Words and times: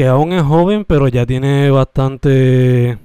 que 0.00 0.06
aún 0.06 0.32
es 0.32 0.42
joven, 0.42 0.86
pero 0.86 1.08
ya 1.08 1.26
tiene 1.26 1.70
bastante. 1.70 2.96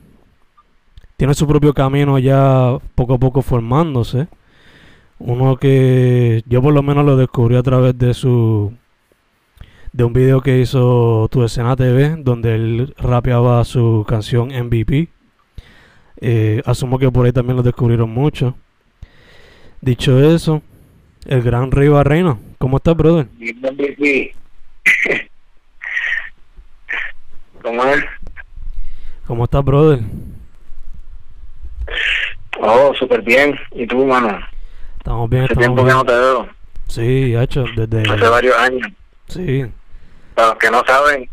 Tiene 1.18 1.34
su 1.34 1.46
propio 1.46 1.74
camino 1.74 2.18
ya 2.20 2.78
poco 2.96 3.16
a 3.16 3.18
poco 3.18 3.42
formándose. 3.42 4.30
Uno 5.20 5.58
que 5.58 6.42
yo 6.46 6.62
por 6.62 6.74
lo 6.74 6.82
menos 6.84 7.06
lo 7.06 7.18
descubrí 7.18 7.58
a 7.58 7.64
través 7.64 7.98
de 7.98 8.14
su. 8.14 8.72
de 9.92 10.06
un 10.06 10.14
video 10.14 10.40
que 10.40 10.62
hizo 10.62 11.28
Tu 11.30 11.44
Escena 11.44 11.76
TV, 11.76 12.16
donde 12.18 12.56
él 12.56 12.94
rapeaba 12.98 13.66
su 13.66 14.06
canción 14.08 14.48
MVP. 14.48 15.10
Eh, 16.22 16.62
asumo 16.66 16.98
que 16.98 17.12
por 17.12 17.26
ahí 17.26 17.34
también 17.34 17.58
lo 17.58 17.64
descubrieron 17.64 18.10
mucho. 18.10 18.56
Dicho 19.82 20.24
eso, 20.34 20.62
el 21.26 21.42
gran 21.42 21.72
Rey 21.72 21.90
Barreino. 21.90 22.40
¿Cómo 22.58 22.78
estás, 22.78 22.96
brother? 22.96 23.28
MVP. 23.38 24.34
¿Cómo 27.66 27.84
es? 27.86 28.06
¿Cómo 29.26 29.44
estás, 29.46 29.66
brother? 29.66 30.00
Oh, 32.60 32.94
súper 32.94 33.24
bien. 33.24 33.60
¿Y 33.72 33.88
tú, 33.88 34.06
mano? 34.06 34.38
Estamos 35.00 35.28
bien, 35.32 35.46
Hace 35.46 35.54
estamos 35.54 35.76
tiempo 35.76 35.84
que 35.88 35.94
no 35.94 36.06
te 36.06 36.14
veo. 36.14 36.48
Sí, 36.88 37.36
hecho, 37.36 37.66
desde... 37.76 38.04
Hace 38.08 38.28
varios 38.30 38.56
años. 38.56 38.88
Sí, 39.30 39.66
Para 40.36 40.50
los 40.50 40.58
que 40.60 40.70
no 40.70 40.84
saben, 40.86 41.28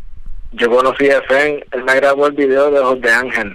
yo 0.52 0.70
conocí 0.70 1.10
a 1.10 1.20
Fen, 1.22 1.62
él 1.70 1.84
me 1.84 1.94
grabó 1.96 2.26
el 2.28 2.32
video 2.32 2.70
de 2.70 2.80
Ojos 2.80 3.00
de 3.02 3.12
Ángel. 3.12 3.54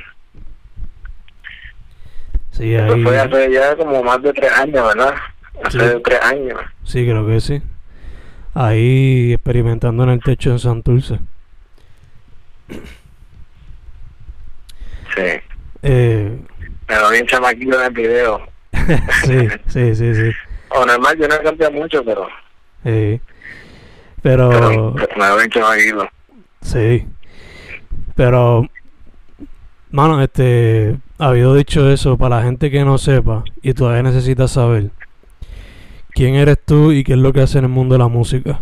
sí, 2.52 2.76
Eso 2.76 2.94
ahí... 2.94 3.04
fue 3.04 3.20
hace 3.20 3.52
ya 3.52 3.76
como 3.76 4.04
más 4.04 4.22
de 4.22 4.34
tres 4.34 4.52
años, 4.52 4.86
¿verdad? 4.96 5.16
Hace 5.64 5.80
Sí. 5.80 6.02
tres 6.04 6.22
años. 6.22 6.60
Sí, 6.84 7.04
creo 7.06 7.26
que 7.26 7.42
sí. 7.42 7.60
Ahí 8.54 9.34
experimentando 9.34 10.04
en 10.04 10.10
el 10.10 10.22
techo 10.22 10.52
en 10.52 10.60
Santurce. 10.60 11.20
Sí. 12.70 12.82
Eh, 15.84 16.40
Me 16.90 16.96
lo 16.96 17.10
vi 17.10 17.18
en 17.20 17.28
el 17.86 17.92
video. 17.94 18.42
sí, 19.26 19.48
sí, 19.68 19.96
sí, 19.96 20.16
sí. 20.16 20.32
O 20.70 20.86
normal, 20.86 21.18
yo 21.20 21.28
no 21.28 21.36
he 21.36 21.44
cambiado 21.44 21.74
mucho, 21.74 22.04
pero, 22.04 22.28
Sí. 22.84 23.20
pero 24.22 24.50
Pero, 24.50 24.94
me 25.18 25.28
lo 25.28 25.38
vi 25.38 25.44
en 25.44 25.50
chamaquito. 25.50 26.10
sí. 26.62 27.06
Pero, 28.16 28.68
mano, 29.92 30.22
este, 30.24 30.98
habido 31.20 31.54
dicho 31.56 31.90
eso, 31.90 32.18
para 32.18 32.38
la 32.38 32.44
gente 32.44 32.72
que 32.72 32.84
no 32.84 32.98
sepa 32.98 33.44
y 33.62 33.74
todavía 33.74 34.02
necesita 34.04 34.48
saber, 34.48 34.90
¿quién 36.12 36.34
eres 36.36 36.58
tú 36.66 36.92
y 36.92 37.04
qué 37.04 37.14
es 37.14 37.20
lo 37.20 37.32
que 37.32 37.42
haces 37.42 37.58
en 37.58 37.66
el 37.66 37.70
mundo 37.70 37.94
de 37.94 38.00
la 38.00 38.08
música? 38.08 38.62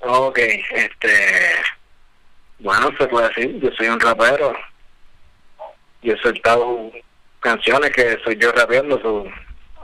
Ok, 0.00 0.38
este. 0.38 1.54
Bueno, 2.58 2.90
se 2.98 3.06
puede 3.06 3.28
decir, 3.28 3.60
yo 3.60 3.70
soy 3.72 3.88
un 3.88 4.00
rapero. 4.00 4.52
Yo 6.02 6.14
he 6.14 6.18
soltado 6.18 6.90
canciones 7.40 7.90
que 7.90 8.18
soy 8.24 8.36
yo 8.38 8.52
rapeando, 8.52 9.00
so, 9.00 9.24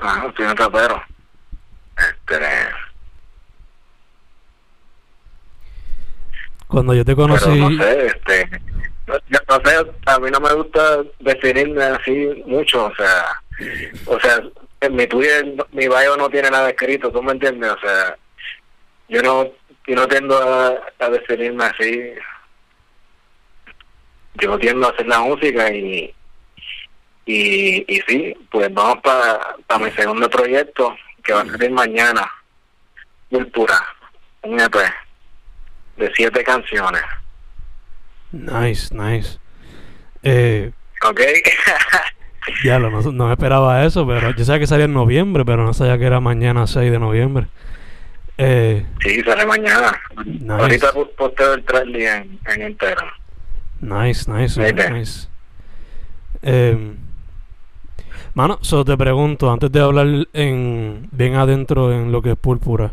ajá, 0.01 0.33
soy 0.37 0.47
un 0.47 0.57
rapero. 0.57 1.03
Este. 1.99 2.39
Cuando 6.69 6.95
yo 6.95 7.05
te 7.05 7.15
conocí, 7.15 7.45
Pero 7.45 7.71
no 7.71 7.83
sé, 7.83 8.07
este. 8.07 8.51
No, 9.07 9.15
yo 9.29 9.39
no 9.49 9.61
sé, 9.65 9.93
a 10.07 10.19
mí 10.19 10.31
no 10.31 10.41
me 10.41 10.53
gusta 10.55 11.03
definirme 11.21 11.85
así 11.85 12.43
mucho, 12.47 12.87
o 12.87 12.95
sea. 12.97 13.41
O 14.07 14.19
sea, 14.21 14.43
en 14.81 14.97
mi 14.97 15.07
Twitter, 15.07 15.45
mi 15.73 15.89
bio 15.89 16.17
no 16.17 16.29
tiene 16.29 16.51
nada 16.51 16.71
escrito, 16.71 17.11
¿tú 17.11 17.23
me 17.23 17.33
entiendes? 17.33 17.71
O 17.71 17.79
sea, 17.79 18.17
yo 19.09 19.23
no, 19.23 19.51
yo 19.87 19.95
no 19.95 20.09
tiendo 20.09 20.37
a, 20.37 20.75
a 20.99 21.11
definirme 21.11 21.65
así. 21.65 22.13
Yo 24.35 24.59
tiendo 24.59 24.87
a 24.87 24.91
hacer 24.91 25.07
la 25.07 25.21
música 25.21 25.73
y, 25.73 26.15
y, 27.25 27.85
y 27.95 28.01
sí, 28.07 28.35
pues 28.51 28.73
vamos 28.73 28.99
para 29.03 29.85
mi 29.85 29.91
segundo 29.93 30.29
proyecto 30.29 30.95
que 31.23 31.33
va 31.33 31.43
a 31.43 31.47
salir 31.47 31.71
mañana. 31.71 32.31
Púrpura, 33.31 33.85
un 34.43 34.61
EP 34.61 34.75
de 35.97 36.13
siete 36.15 36.45
canciones. 36.45 37.03
nice, 38.31 38.95
nice. 38.95 39.39
Eh, 40.23 40.71
¿Ok? 41.03 41.21
ya 42.65 42.79
no, 42.79 42.91
no 42.91 43.27
me 43.27 43.33
esperaba 43.33 43.85
eso, 43.85 44.07
pero 44.07 44.31
yo 44.31 44.45
sabía 44.45 44.61
que 44.61 44.67
salía 44.67 44.85
en 44.85 44.95
noviembre, 44.95 45.45
pero 45.45 45.65
no 45.65 45.75
sabía 45.75 45.99
que 45.99 46.07
era 46.07 46.21
mañana 46.21 46.67
6 46.67 46.91
de 46.91 46.99
noviembre. 46.99 47.49
Eh, 48.39 48.85
sí, 49.01 49.23
sale 49.23 49.47
mañana. 49.47 49.93
Nice. 50.25 50.53
Ahorita 50.53 50.93
posteo 51.17 51.55
el 51.55 51.65
trailer 51.65 52.23
en, 52.23 52.39
en 52.47 52.63
entero. 52.63 53.07
Nice, 53.81 54.31
nice, 54.31 54.61
ve. 54.61 54.91
nice. 54.91 55.29
Em, 56.43 56.97
mano, 58.35 58.59
so 58.61 58.85
te 58.85 58.97
pregunto, 58.97 59.51
antes 59.51 59.73
de 59.73 59.81
hablar 59.81 60.07
en 60.33 61.09
bien 61.13 61.35
adentro 61.35 61.93
en 61.93 62.13
lo 62.13 62.23
que 62.23 62.33
es 62.33 62.37
púrpura, 62.37 62.93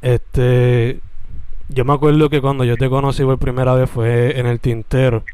este, 0.00 1.00
yo 1.68 1.84
me 1.84 1.92
acuerdo 1.92 2.30
que 2.30 2.40
cuando 2.40 2.64
yo 2.64 2.76
te 2.76 2.88
conocí 2.88 3.24
por 3.24 3.38
primera 3.38 3.74
vez 3.74 3.90
fue 3.90 4.38
en 4.38 4.46
el 4.46 4.60
tintero, 4.60 5.24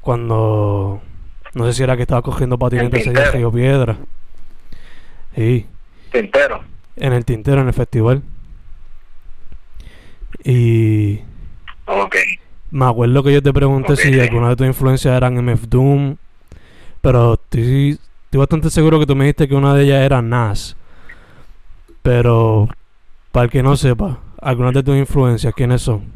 cuando, 0.00 1.02
no 1.54 1.66
sé 1.66 1.72
si 1.74 1.82
era 1.82 1.96
que 1.96 2.02
estaba 2.02 2.22
cogiendo 2.22 2.58
patinetes 2.58 3.02
ese 3.02 3.10
día 3.10 3.26
en 3.26 3.32
Tintero? 3.32 3.50
Río 3.50 3.52
Piedra, 3.52 3.96
sí, 5.34 5.66
Entero. 6.12 6.77
En 7.00 7.12
el 7.12 7.24
tintero, 7.24 7.60
en 7.60 7.68
el 7.68 7.74
festival, 7.74 8.22
y 10.44 11.20
Ok. 11.88 12.16
Me 12.70 12.84
acuerdo 12.84 13.22
que 13.22 13.32
yo 13.32 13.42
te 13.42 13.52
pregunté 13.52 13.96
si 13.96 14.20
alguna 14.20 14.50
de 14.50 14.56
tus 14.56 14.66
influencias 14.66 15.16
eran 15.16 15.42
MF 15.42 15.68
Doom, 15.68 16.16
pero 17.00 17.34
estoy, 17.34 17.98
estoy 18.24 18.38
bastante 18.38 18.68
seguro 18.68 19.00
que 19.00 19.06
tú 19.06 19.16
me 19.16 19.24
dijiste 19.24 19.48
que 19.48 19.54
una 19.54 19.74
de 19.74 19.84
ellas 19.84 20.04
era 20.04 20.20
Nas. 20.20 20.76
Pero, 22.02 22.68
para 23.32 23.44
el 23.44 23.50
que 23.50 23.62
no 23.62 23.74
sepa, 23.74 24.18
algunas 24.42 24.74
de 24.74 24.82
tus 24.82 24.96
influencias, 24.96 25.54
¿quiénes 25.54 25.80
son? 25.80 26.12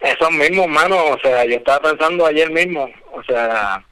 Esos 0.00 0.30
mismos, 0.32 0.66
mano, 0.66 0.96
o 0.96 1.18
sea, 1.18 1.44
yo 1.44 1.56
estaba 1.56 1.90
pensando 1.90 2.24
ayer 2.24 2.50
mismo, 2.50 2.88
o 3.12 3.22
sea, 3.24 3.84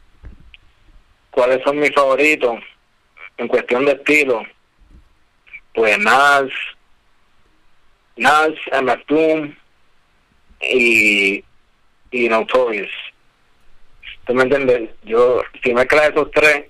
cuáles 1.30 1.62
son 1.64 1.78
mis 1.78 1.92
favoritos 1.94 2.58
en 3.40 3.48
cuestión 3.48 3.86
de 3.86 3.92
estilo. 3.92 4.44
pues 5.74 5.98
Nas, 5.98 6.50
Nas, 8.16 8.52
Doom 9.08 9.54
y, 10.60 11.42
y 12.10 12.28
Notorious. 12.28 12.90
¿Tú 14.26 14.34
me 14.34 14.42
entiendes? 14.42 14.90
Yo, 15.04 15.42
si 15.62 15.72
mezclas 15.72 16.10
esos 16.10 16.30
tres, 16.32 16.66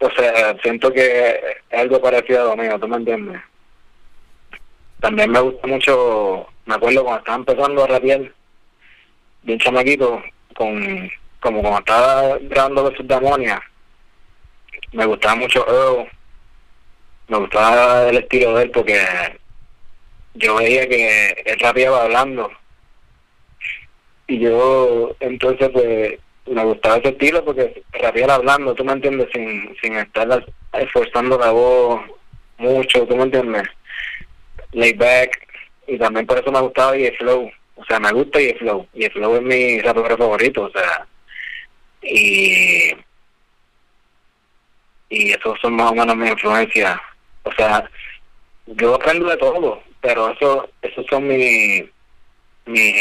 o 0.00 0.10
sea, 0.10 0.56
siento 0.62 0.92
que 0.92 1.28
es 1.70 1.78
algo 1.78 2.02
parecido 2.02 2.42
a 2.42 2.56
lo 2.56 2.62
mío, 2.62 2.78
¿tú 2.80 2.88
me 2.88 2.96
entiendes? 2.96 3.40
También 4.98 5.30
me 5.30 5.40
gusta 5.40 5.66
mucho, 5.68 6.48
me 6.66 6.74
acuerdo 6.74 7.04
cuando 7.04 7.20
estaba 7.20 7.38
empezando 7.38 7.84
a 7.84 7.86
rapear, 7.86 8.32
bien 9.42 9.58
chamaquito, 9.60 10.22
con, 10.56 11.08
como 11.38 11.60
cuando 11.62 11.78
estaba 11.78 12.38
grabando 12.38 12.84
versus 12.84 13.06
Demonia, 13.06 13.62
me 14.92 15.06
gustaba 15.06 15.36
mucho 15.36 15.66
Earl, 15.68 16.08
me 17.28 17.38
gustaba 17.38 18.08
el 18.08 18.18
estilo 18.18 18.54
de 18.54 18.64
él 18.64 18.70
porque 18.70 19.00
yo 20.34 20.56
veía 20.56 20.88
que 20.88 21.30
él 21.46 21.58
rapeaba 21.60 22.02
hablando. 22.02 22.50
Y 24.26 24.38
yo 24.38 25.14
entonces 25.20 25.68
pues 25.70 26.18
me 26.46 26.64
gustaba 26.64 26.96
ese 26.96 27.10
estilo 27.10 27.44
porque 27.44 27.82
rapear 27.92 28.30
hablando, 28.30 28.74
tú 28.74 28.84
me 28.84 28.92
entiendes, 28.92 29.28
sin, 29.32 29.76
sin 29.80 29.96
estar 29.96 30.44
esforzando 30.72 31.38
la 31.38 31.50
voz 31.50 32.00
mucho, 32.58 33.06
tú 33.06 33.16
me 33.16 33.24
entiendes, 33.24 33.68
laid 34.72 34.98
back, 34.98 35.46
y 35.86 35.98
también 35.98 36.26
por 36.26 36.38
eso 36.38 36.50
me 36.50 36.60
gustaba 36.60 36.96
y 36.96 37.06
el 37.06 37.16
flow, 37.16 37.50
o 37.76 37.84
sea, 37.84 38.00
me 38.00 38.12
gusta 38.12 38.40
y 38.40 38.48
el 38.50 38.58
flow, 38.58 38.86
y 38.94 39.04
el 39.04 39.12
flow 39.12 39.36
es 39.36 39.42
mi 39.42 39.80
rapero 39.80 40.16
favorito, 40.16 40.62
o 40.64 40.70
sea, 40.70 41.06
y 42.02 42.90
y 45.10 45.32
esos 45.32 45.60
son 45.60 45.74
más 45.74 45.90
o 45.90 45.94
menos 45.94 46.16
mis 46.16 46.30
influencias, 46.30 46.98
o 47.42 47.52
sea, 47.52 47.90
yo 48.66 48.94
aprendo 48.94 49.28
de 49.28 49.36
todo, 49.36 49.82
pero 50.00 50.30
eso, 50.30 50.70
esos 50.80 51.04
son 51.06 51.26
mi, 51.26 51.86
mi, 52.66 52.92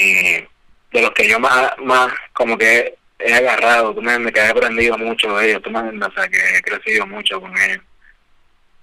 de 0.91 1.01
los 1.01 1.11
que 1.11 1.29
yo 1.29 1.39
más, 1.39 1.71
más 1.77 2.11
como 2.33 2.57
que 2.57 2.95
he 3.19 3.33
agarrado, 3.33 3.93
tú 3.93 4.01
me, 4.01 4.17
me 4.17 4.31
he 4.33 4.47
aprendido 4.47 4.97
mucho 4.97 5.37
de 5.37 5.49
ellos, 5.49 5.61
tú 5.61 5.69
me 5.69 5.79
o 5.79 6.11
sea, 6.11 6.27
que 6.27 6.37
he 6.37 6.61
crecido 6.61 7.05
mucho 7.05 7.39
con 7.39 7.55
ellos. 7.57 7.83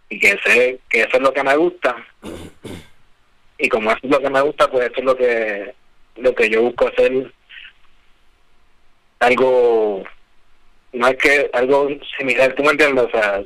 Y 0.09 0.21
que 0.21 0.39
sé 0.45 0.79
que 0.89 1.01
eso 1.01 1.17
es 1.17 1.21
lo 1.21 1.33
que 1.33 1.43
me 1.43 1.57
gusta. 1.57 1.97
Y 3.59 3.69
como 3.69 3.91
eso 3.91 4.01
es 4.03 4.11
lo 4.11 4.21
que 4.21 4.31
me 4.31 4.41
gusta, 4.41 4.71
pues 4.71 4.87
eso 4.87 4.99
es 4.99 5.05
lo 5.05 5.17
que, 5.17 5.75
lo 6.17 6.35
que 6.35 6.49
yo 6.49 6.63
busco 6.63 6.87
hacer. 6.87 7.33
Algo, 9.19 10.05
no 10.97 11.09
es 11.09 11.17
que 11.17 11.51
algo 11.53 11.89
similar, 12.19 12.53
tú 12.55 12.63
me 12.63 12.71
entiendes, 12.71 13.05
o 13.05 13.11
sea, 13.11 13.43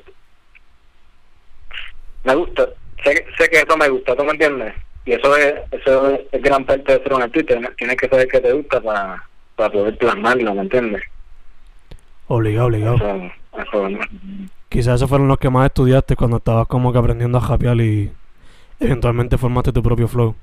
me 2.25 2.35
gusta, 2.35 2.69
sé, 3.05 3.25
sé 3.39 3.49
que 3.49 3.59
eso 3.59 3.77
me 3.77 3.89
gusta, 3.89 4.17
tú 4.17 4.25
me 4.25 4.33
entiendes. 4.33 4.75
Y 5.07 5.13
eso 5.13 5.37
es, 5.37 5.55
eso 5.71 6.11
es, 6.11 6.43
gran 6.43 6.65
parte 6.65 6.93
de 6.93 7.03
ser 7.03 7.13
un 7.15 7.23
artista, 7.23 7.59
tienes 7.77 7.97
que 7.97 8.09
saber 8.09 8.29
que 8.29 8.41
te 8.41 8.53
gusta 8.53 8.81
para 8.81 9.31
para 9.61 9.73
poder 9.73 9.99
plasmarlo, 9.99 10.55
¿me 10.55 10.63
entiendes? 10.63 11.03
Obligado, 12.29 12.69
obligado. 12.69 12.97
Eso, 12.97 13.87
eso, 13.87 13.99
Quizás 14.71 14.95
esos 14.95 15.09
fueron 15.09 15.29
los 15.29 15.37
que 15.37 15.51
más 15.51 15.67
estudiaste 15.67 16.17
cuando 16.17 16.39
estabas 16.39 16.67
como 16.67 16.93
que 16.93 16.99
aprendiendo 16.99 17.37
a 17.37 17.43
japear 17.43 17.77
y 17.77 18.11
eventualmente 18.79 19.37
formaste 19.37 19.73
tu 19.73 19.83
propio 19.83 20.09
flow. 20.09 20.35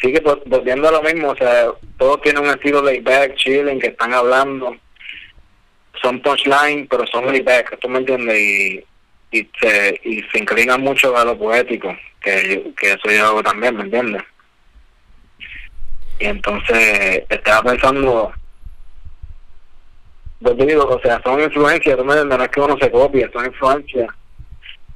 Sí, 0.00 0.12
que 0.12 0.20
volviendo 0.20 0.88
a 0.88 0.92
lo 0.92 1.02
mismo, 1.02 1.30
o 1.30 1.36
sea, 1.36 1.66
todos 1.98 2.20
tienen 2.20 2.44
un 2.44 2.50
estilo 2.50 2.80
laid 2.80 3.02
back, 3.02 3.34
chilling, 3.34 3.80
que 3.80 3.88
están 3.88 4.14
hablando. 4.14 4.76
Son 6.02 6.20
punchline, 6.20 6.86
pero 6.88 7.06
son 7.06 7.26
laid 7.26 7.44
back, 7.44 7.78
¿tú 7.80 7.88
me 7.88 7.98
entiendes? 7.98 8.38
Y, 8.38 8.84
y, 9.32 9.48
se, 9.60 10.00
y 10.04 10.22
se 10.22 10.38
inclinan 10.38 10.80
mucho 10.82 11.16
a 11.16 11.24
lo 11.24 11.38
poético, 11.38 11.94
que, 12.20 12.72
que 12.78 12.92
eso 12.92 13.10
yo 13.10 13.26
hago 13.26 13.42
también, 13.42 13.76
¿me 13.76 13.84
entiendes? 13.84 14.22
Y 16.18 16.26
entonces 16.26 17.24
estaba 17.28 17.70
pensando, 17.70 18.32
yo 20.40 20.56
te 20.56 20.66
digo, 20.66 20.86
o 20.86 21.00
sea, 21.00 21.20
son 21.22 21.40
influencias, 21.40 21.98
no 22.04 22.14
es 22.14 22.48
que 22.48 22.60
uno 22.60 22.76
se 22.80 22.90
copie, 22.90 23.28
son 23.32 23.46
influencias 23.46 24.08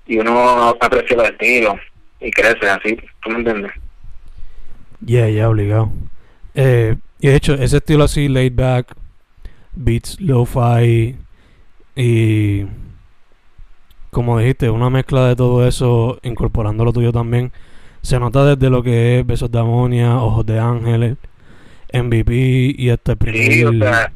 y 0.06 0.18
uno 0.18 0.76
aprecia 0.80 1.16
el 1.16 1.32
estilo 1.32 1.78
y 2.20 2.30
crece 2.30 2.68
así, 2.68 2.96
¿tú 3.22 3.30
me 3.30 3.38
entiendes? 3.38 3.72
Yeah, 5.04 5.26
ya, 5.26 5.32
yeah, 5.32 5.48
obligado. 5.48 5.92
Eh, 6.54 6.96
y 7.20 7.28
de 7.28 7.36
hecho, 7.36 7.54
ese 7.54 7.78
estilo 7.78 8.04
así, 8.04 8.28
laid 8.28 8.54
back, 8.54 8.94
beats, 9.74 10.20
lo-fi 10.20 11.16
y 11.94 12.66
como 14.10 14.38
dijiste, 14.38 14.70
una 14.70 14.90
mezcla 14.90 15.26
de 15.26 15.36
todo 15.36 15.66
eso, 15.66 16.18
incorporando 16.22 16.84
lo 16.84 16.92
tuyo 16.92 17.12
también 17.12 17.52
se 18.02 18.18
nota 18.18 18.44
desde 18.44 18.70
lo 18.70 18.82
que 18.82 19.20
es 19.20 19.26
Besos 19.26 19.50
de 19.50 19.60
Amonia, 19.60 20.16
Ojos 20.16 20.46
de 20.46 20.58
Ángeles, 20.58 21.16
MVP 21.92 22.32
y 22.78 22.96
primer. 22.96 23.52
Sí, 23.52 23.64
o 23.64 23.72
sea, 23.72 24.12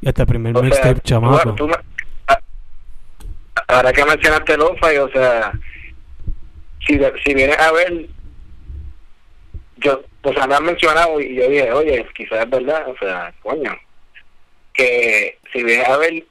y 0.00 0.08
este 0.08 0.26
primer 0.26 0.60
mixtape 0.60 1.00
chamaco. 1.00 1.54
Tú, 1.54 1.70
ahora 3.68 3.92
que 3.92 4.04
mencionaste 4.04 4.56
Lo-Fi, 4.56 4.98
o 4.98 5.08
sea, 5.10 5.52
si, 6.86 7.00
si 7.24 7.34
vienes 7.34 7.58
a 7.58 7.72
ver, 7.72 8.08
yo, 9.76 10.02
o 10.22 10.32
sea, 10.32 10.46
me 10.46 10.56
han 10.56 10.64
mencionado 10.64 11.20
y 11.20 11.36
yo 11.36 11.48
dije, 11.48 11.72
oye, 11.72 12.06
quizás 12.14 12.44
es 12.44 12.50
verdad, 12.50 12.88
o 12.88 12.96
sea, 12.98 13.32
coño, 13.42 13.70
que 14.72 15.38
si 15.52 15.62
vienes 15.62 15.88
a 15.88 15.96
ver 15.98 16.24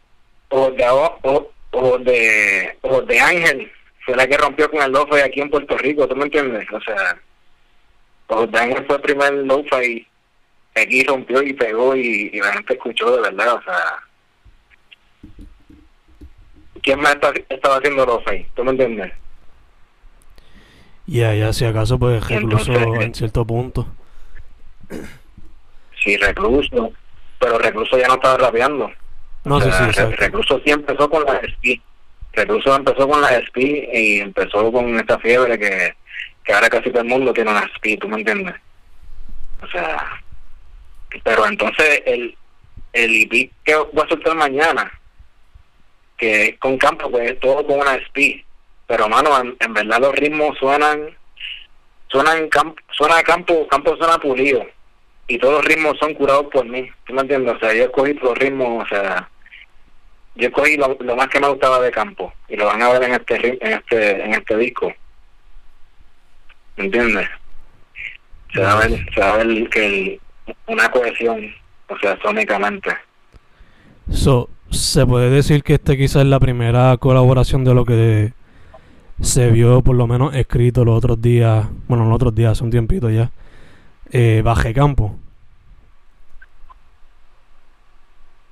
Ojos 0.53 0.75
de, 0.75 0.85
ojos 0.85 2.03
de, 2.03 2.77
ojos 2.81 3.07
de 3.07 3.19
Ángel, 3.21 3.71
fue 4.05 4.17
la 4.17 4.27
que 4.27 4.35
rompió 4.35 4.69
con 4.69 4.81
el 4.81 4.91
lo-fi 4.91 5.21
aquí 5.21 5.39
en 5.39 5.49
Puerto 5.49 5.77
Rico, 5.77 6.05
¿tú 6.07 6.15
me 6.17 6.25
entiendes? 6.25 6.67
O 6.73 6.81
sea, 6.81 7.17
pues 8.27 8.51
Daniel 8.51 8.83
fue 8.85 8.97
el 8.97 9.01
primer 9.01 9.33
lo-fi 9.33 10.05
y 10.75 10.79
aquí 10.79 11.03
rompió 11.05 11.41
y 11.41 11.53
pegó 11.53 11.95
y, 11.95 12.31
y, 12.33 12.39
la 12.39 12.51
gente 12.51 12.73
escuchó 12.73 13.15
de 13.15 13.21
verdad, 13.21 13.55
o 13.55 13.61
sea... 13.63 14.03
¿Quién 16.83 16.99
más 16.99 17.13
está, 17.13 17.31
estaba 17.47 17.77
haciendo 17.77 18.05
lo-fi? 18.05 18.45
¿Tú 18.53 18.65
me 18.65 18.71
entiendes? 18.71 19.13
Ya, 21.05 21.33
ya, 21.33 21.53
si 21.53 21.63
acaso 21.63 21.97
pues 21.97 22.27
recluso 22.27 22.73
en 22.73 23.15
cierto 23.15 23.45
punto. 23.45 23.87
Sí, 26.03 26.17
recluso, 26.17 26.91
pero 27.41 27.57
recluso 27.57 27.97
ya 27.97 28.07
no 28.07 28.13
estaba 28.13 28.37
rapeando. 28.37 28.89
No, 29.43 29.59
sí, 29.59 29.69
sí, 29.71 30.01
Recluso 30.01 30.59
siempre 30.59 30.93
empezó 30.93 31.09
con 31.09 31.25
la 31.25 31.37
speed 31.37 31.79
Recluso 32.33 32.75
empezó 32.75 33.07
con 33.09 33.21
la 33.21 33.35
SP 33.35 33.59
y 33.91 34.19
empezó 34.19 34.71
con 34.71 34.97
esta 34.97 35.19
fiebre 35.19 35.59
que, 35.59 35.93
que 36.43 36.53
ahora 36.53 36.69
casi 36.69 36.89
todo 36.89 37.01
el 37.01 37.09
mundo 37.09 37.33
tiene 37.33 37.51
una 37.51 37.67
SP, 37.67 37.97
¿tú 37.99 38.07
me 38.07 38.17
entiendes? 38.17 38.55
O 39.61 39.67
sea, 39.67 40.21
pero 41.23 41.45
entonces 41.45 42.03
el, 42.05 42.37
el 42.93 43.15
IP 43.15 43.51
que 43.65 43.75
voy 43.75 44.05
a 44.05 44.09
soltar 44.09 44.35
mañana, 44.35 44.91
que 46.17 46.45
es 46.45 46.59
con 46.59 46.77
campo, 46.77 47.11
pues 47.11 47.31
es 47.31 47.39
todo 47.39 47.65
con 47.65 47.79
una 47.81 47.95
SP. 47.99 48.45
Pero, 48.87 49.09
mano, 49.09 49.31
en, 49.59 49.73
verdad 49.73 49.99
los 49.99 50.15
ritmos 50.15 50.57
suenan, 50.57 51.15
suenan 52.07 52.47
campo, 52.49 52.81
suena 52.91 53.17
a 53.17 53.23
campo, 53.23 53.67
campo 53.67 53.95
suena 53.97 54.17
pulido. 54.17 54.65
Y 55.27 55.37
todos 55.37 55.55
los 55.55 55.65
ritmos 55.65 55.97
son 55.97 56.13
curados 56.13 56.47
por 56.51 56.65
mí, 56.65 56.89
¿tú 57.05 57.13
me 57.13 57.21
entiendes? 57.21 57.55
O 57.55 57.59
sea, 57.59 57.73
yo 57.73 57.85
escogí 57.85 58.13
los 58.13 58.37
ritmos, 58.37 58.83
o 58.83 58.87
sea, 58.87 59.29
yo 60.35 60.51
cogí 60.51 60.77
lo, 60.77 61.15
más 61.15 61.27
que 61.27 61.39
me 61.39 61.49
gustaba 61.49 61.79
de 61.81 61.91
campo 61.91 62.33
y 62.47 62.55
lo 62.55 62.65
van 62.65 62.81
a 62.81 62.89
ver 62.89 63.03
en 63.03 63.13
este 63.13 63.57
en 63.65 63.73
este 63.73 64.23
en 64.23 64.33
este 64.33 64.57
disco 64.57 64.91
¿me 66.77 66.85
entiendes? 66.85 67.27
se 68.53 68.61
va 68.61 68.73
a 68.73 68.87
ver 68.87 69.05
se 69.13 69.19
va 69.19 69.33
a 69.33 69.37
ver 69.37 69.69
que 69.69 70.19
una 70.67 70.89
cohesión 70.89 71.53
o 71.89 71.97
sea 71.99 72.17
sónicamente 72.21 72.91
so, 74.09 74.49
se 74.69 75.05
puede 75.05 75.29
decir 75.29 75.63
que 75.63 75.73
este 75.73 75.97
quizás 75.97 76.23
es 76.23 76.27
la 76.27 76.39
primera 76.39 76.95
colaboración 76.97 77.65
de 77.65 77.73
lo 77.73 77.85
que 77.85 78.33
se 79.19 79.51
vio 79.51 79.81
por 79.81 79.95
lo 79.95 80.07
menos 80.07 80.33
escrito 80.33 80.85
los 80.85 80.97
otros 80.97 81.21
días 81.21 81.67
bueno 81.87 82.05
los 82.05 82.15
otros 82.15 82.33
días 82.33 82.53
hace 82.53 82.63
un 82.63 82.71
tiempito 82.71 83.09
ya 83.09 83.31
eh, 84.11 84.41
Baje 84.43 84.73
Campo. 84.73 85.15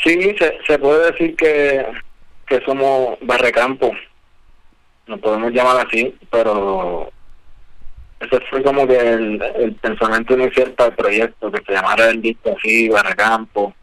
Sí, 0.04 0.36
se, 0.38 0.58
se 0.66 0.80
puede 0.80 1.12
decir 1.12 1.36
que, 1.36 1.86
que 2.48 2.62
somos 2.62 3.18
barrecampo, 3.22 3.92
nos 5.08 5.20
podemos 5.20 5.52
llamar 5.52 5.86
así, 5.86 6.16
pero 6.32 7.12
ese 8.20 8.40
fue 8.50 8.64
como 8.64 8.88
que 8.88 8.98
el, 8.98 9.76
pensamiento 9.82 10.36
inicial 10.36 10.72
para 10.72 10.90
el 10.90 10.96
proyecto, 10.96 11.52
que 11.52 11.64
se 11.66 11.74
llamara 11.74 12.10
el 12.10 12.22
disco 12.22 12.56
así, 12.58 12.90
barrecampo, 12.90 13.74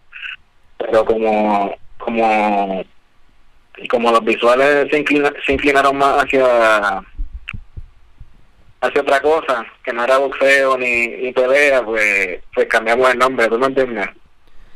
pero 0.79 1.05
como 1.05 1.75
como 1.99 2.85
como 3.91 4.11
los 4.11 4.25
visuales 4.25 4.89
se, 4.91 5.05
se 5.45 5.53
inclinaron 5.53 5.99
más 5.99 6.25
hacia 6.25 7.03
hacia 8.87 9.03
otra 9.03 9.21
cosa, 9.21 9.65
que 9.83 9.93
no 9.93 10.05
era 10.05 10.19
boxeo 10.19 10.79
ni, 10.79 11.09
ni 11.09 11.33
pelea, 11.33 11.85
pues, 11.85 12.41
pues 12.55 12.67
cambiamos 12.67 13.11
el 13.11 13.19
nombre, 13.19 13.49
¿tú 13.49 13.59
me 13.59 13.67
entiendes? 13.67 14.09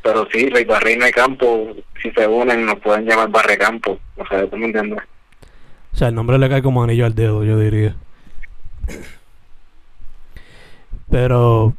Pero 0.03 0.27
sí, 0.33 0.49
Rey 0.49 0.65
Barreina 0.65 1.09
y 1.09 1.13
Campo, 1.13 1.75
si 2.03 2.11
se 2.13 2.27
unen, 2.27 2.65
nos 2.65 2.79
pueden 2.81 3.05
llamar 3.05 3.29
Barrecampo. 3.29 3.99
O 4.17 4.27
sea, 4.27 4.47
¿tú 4.49 4.57
me 4.57 4.67
entiendes? 4.67 5.01
O 5.93 5.97
sea, 5.97 6.09
el 6.09 6.15
nombre 6.15 6.39
le 6.39 6.49
cae 6.49 6.63
como 6.63 6.83
anillo 6.83 7.05
al 7.05 7.15
dedo, 7.15 7.45
yo 7.45 7.59
diría. 7.59 7.97
Pero 11.11 11.75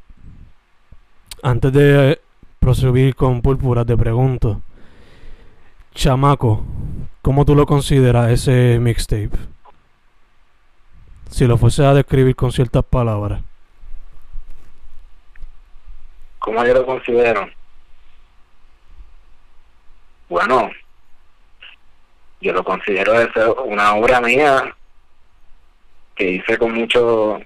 antes 1.42 1.74
de 1.74 2.20
proseguir 2.60 3.16
con 3.16 3.42
Púrpura, 3.42 3.86
te 3.86 3.98
pregunto, 3.98 4.62
Chamaco, 5.96 6.64
¿cómo 7.22 7.46
tú 7.46 7.56
lo 7.56 7.66
consideras 7.66 8.32
ese 8.32 8.78
mixtape? 8.80 9.32
Si 11.32 11.48
lo 11.48 11.58
fuese 11.58 11.86
a 11.86 11.94
describir 11.94 12.36
con 12.36 12.52
ciertas 12.52 12.84
palabras. 12.84 13.42
¿Cómo 16.40 16.64
yo 16.66 16.74
lo 16.74 16.86
considero? 16.86 17.50
Bueno, 20.28 20.70
yo 22.42 22.54
lo 22.54 22.64
considero 22.64 23.14
una 23.64 23.96
obra 23.96 24.20
mía 24.20 24.76
que 26.16 26.32
hice 26.32 26.58
con 26.58 26.74
mucho 26.74 27.40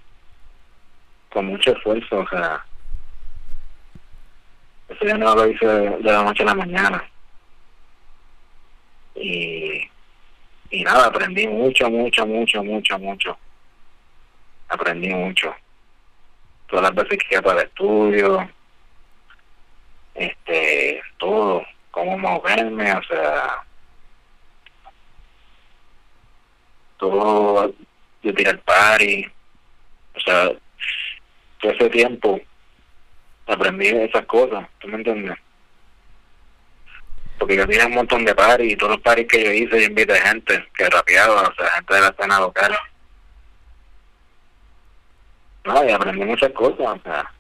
con 1.29 1.45
mucho 1.47 1.71
esfuerzo, 1.71 2.19
o 2.19 2.27
sea, 2.29 2.65
eso 4.87 5.05
ya 5.05 5.17
no 5.17 5.35
lo 5.35 5.47
hice 5.47 5.65
de 5.65 5.99
la 6.01 6.23
noche 6.23 6.43
a 6.43 6.45
la 6.45 6.55
mañana. 6.55 7.03
Y, 9.15 9.81
y 10.69 10.83
nada, 10.83 11.07
aprendí 11.07 11.45
mucho, 11.47 11.89
mucho, 11.89 12.25
mucho, 12.25 12.63
mucho, 12.63 12.99
mucho. 12.99 13.37
Aprendí 14.75 15.09
mucho. 15.09 15.55
Todas 16.67 16.83
las 16.83 16.95
veces 16.95 17.19
que 17.19 17.35
iba 17.35 17.41
para 17.41 17.61
el 17.61 17.67
estudio, 17.67 18.49
este, 20.13 21.01
todo, 21.17 21.63
cómo 21.91 22.17
moverme, 22.17 22.93
o 22.93 23.03
sea, 23.03 23.63
todo 26.97 27.73
de 28.21 28.33
tirar 28.33 28.59
party, 28.59 29.25
o 30.15 30.19
sea, 30.19 30.51
todo 31.59 31.71
ese 31.71 31.89
tiempo 31.89 32.41
aprendí 33.47 33.87
esas 33.87 34.25
cosas, 34.25 34.67
¿tú 34.79 34.87
me 34.87 34.95
entiendes? 34.95 35.37
Porque 37.37 37.57
yo 37.57 37.67
tenía 37.67 37.85
un 37.85 37.93
montón 37.93 38.25
de 38.25 38.33
paris 38.33 38.73
y 38.73 38.75
todos 38.75 38.93
los 38.93 39.01
paris 39.01 39.27
que 39.27 39.43
yo 39.43 39.51
hice 39.51 39.81
yo 39.81 39.87
invité 39.87 40.15
gente 40.15 40.67
que 40.75 40.89
rapeaba, 40.89 41.43
o 41.43 41.53
sea, 41.55 41.69
gente 41.71 41.93
de 41.93 42.01
la 42.01 42.07
escena 42.07 42.39
local. 42.39 42.75
No, 45.65 45.83
y 45.83 45.91
aprendí 45.91 46.23
muchas 46.23 46.51
cosas, 46.51 46.79
o 46.79 46.99
sea. 47.03 47.31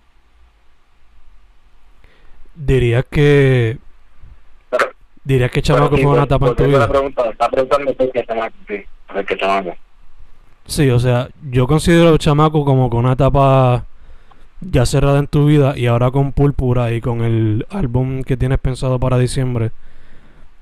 Dirías 2.55 3.05
que. 3.09 3.77
Pero, 4.69 4.85
Dirías 5.23 5.51
que 5.51 5.61
Chamaco 5.61 5.95
sí, 5.95 6.03
fue 6.03 6.11
una 6.13 6.23
etapa 6.23 6.47
en 6.47 6.55
tu 6.55 6.63
vida. 6.63 6.87
pregunta, 6.87 7.29
está 7.29 7.49
preguntando 7.49 7.93
por 7.93 8.11
qué 8.11 8.25
chamaco, 8.25 8.55
sí, 8.67 8.83
por 9.07 9.25
qué 9.25 9.37
chamaco. 9.37 9.75
Sí, 10.65 10.89
o 10.89 10.99
sea, 10.99 11.29
yo 11.51 11.67
considero 11.67 12.17
Chamaco 12.17 12.65
como 12.65 12.89
que 12.89 12.97
una 12.97 13.13
etapa 13.13 13.85
ya 14.61 14.85
cerrada 14.87 15.19
en 15.19 15.27
tu 15.27 15.45
vida 15.45 15.77
y 15.77 15.85
ahora 15.85 16.09
con 16.09 16.31
Púrpura 16.31 16.91
y 16.91 17.01
con 17.01 17.21
el 17.21 17.67
álbum 17.69 18.23
que 18.23 18.35
tienes 18.35 18.57
pensado 18.57 18.99
para 18.99 19.19
diciembre, 19.19 19.71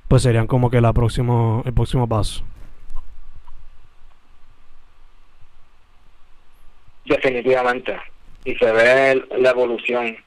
pues 0.10 0.24
serían 0.24 0.48
como 0.48 0.70
que 0.70 0.82
la 0.82 0.92
próximo, 0.92 1.64
el 1.66 1.74
próximo 1.74 2.08
paso. 2.10 2.44
Definitivamente. 7.06 7.98
Y 8.46 8.56
se 8.56 8.72
ve 8.72 9.12
el- 9.12 9.28
la 9.38 9.50
evolución 9.52 10.18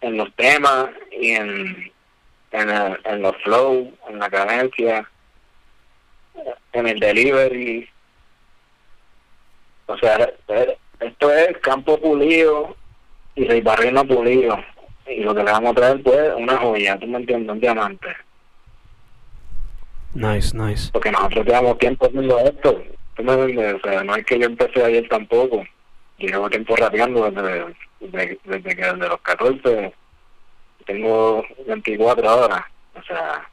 en 0.00 0.16
los 0.16 0.32
temas 0.34 0.88
y 1.10 1.30
en, 1.32 1.92
en, 2.52 2.70
el- 2.70 2.98
en 3.04 3.22
los 3.22 3.36
flow, 3.42 3.92
en 4.08 4.18
la 4.18 4.30
cadencia, 4.30 5.08
en 6.72 6.86
el 6.86 7.00
delivery. 7.00 7.88
O 9.86 9.96
sea, 9.98 10.30
esto 11.00 11.32
es 11.32 11.58
campo 11.58 11.98
pulido 12.00 12.76
y 13.34 13.44
Rey 13.46 13.60
Barrino 13.60 14.04
pulido. 14.06 14.56
Y 15.06 15.20
lo 15.20 15.34
que 15.34 15.42
le 15.42 15.50
vamos 15.50 15.72
a 15.72 15.74
traer 15.74 16.02
pues 16.02 16.34
una 16.36 16.58
joya, 16.58 16.98
¿tú 16.98 17.06
me 17.06 17.18
entiendes? 17.18 17.50
Un 17.50 17.60
diamante. 17.60 18.08
Nice, 20.14 20.56
nice. 20.56 20.90
Porque 20.92 21.10
nosotros 21.10 21.46
llevamos 21.46 21.78
tiempo 21.78 22.06
haciendo 22.06 22.38
esto. 22.40 22.82
O 23.18 23.80
sea, 23.80 24.04
no 24.04 24.14
es 24.14 24.24
que 24.24 24.38
yo 24.38 24.46
empecé 24.46 24.84
ayer 24.84 25.08
tampoco. 25.08 25.64
Llevo 26.18 26.48
tiempo 26.48 26.76
rapeando 26.76 27.30
desde, 27.30 27.74
desde, 28.00 28.76
que 28.76 28.82
desde 28.82 29.08
los 29.08 29.20
14. 29.22 29.92
Tengo 30.86 31.44
24 31.66 32.28
ahora. 32.28 32.70
O 32.94 33.02
sea. 33.02 33.48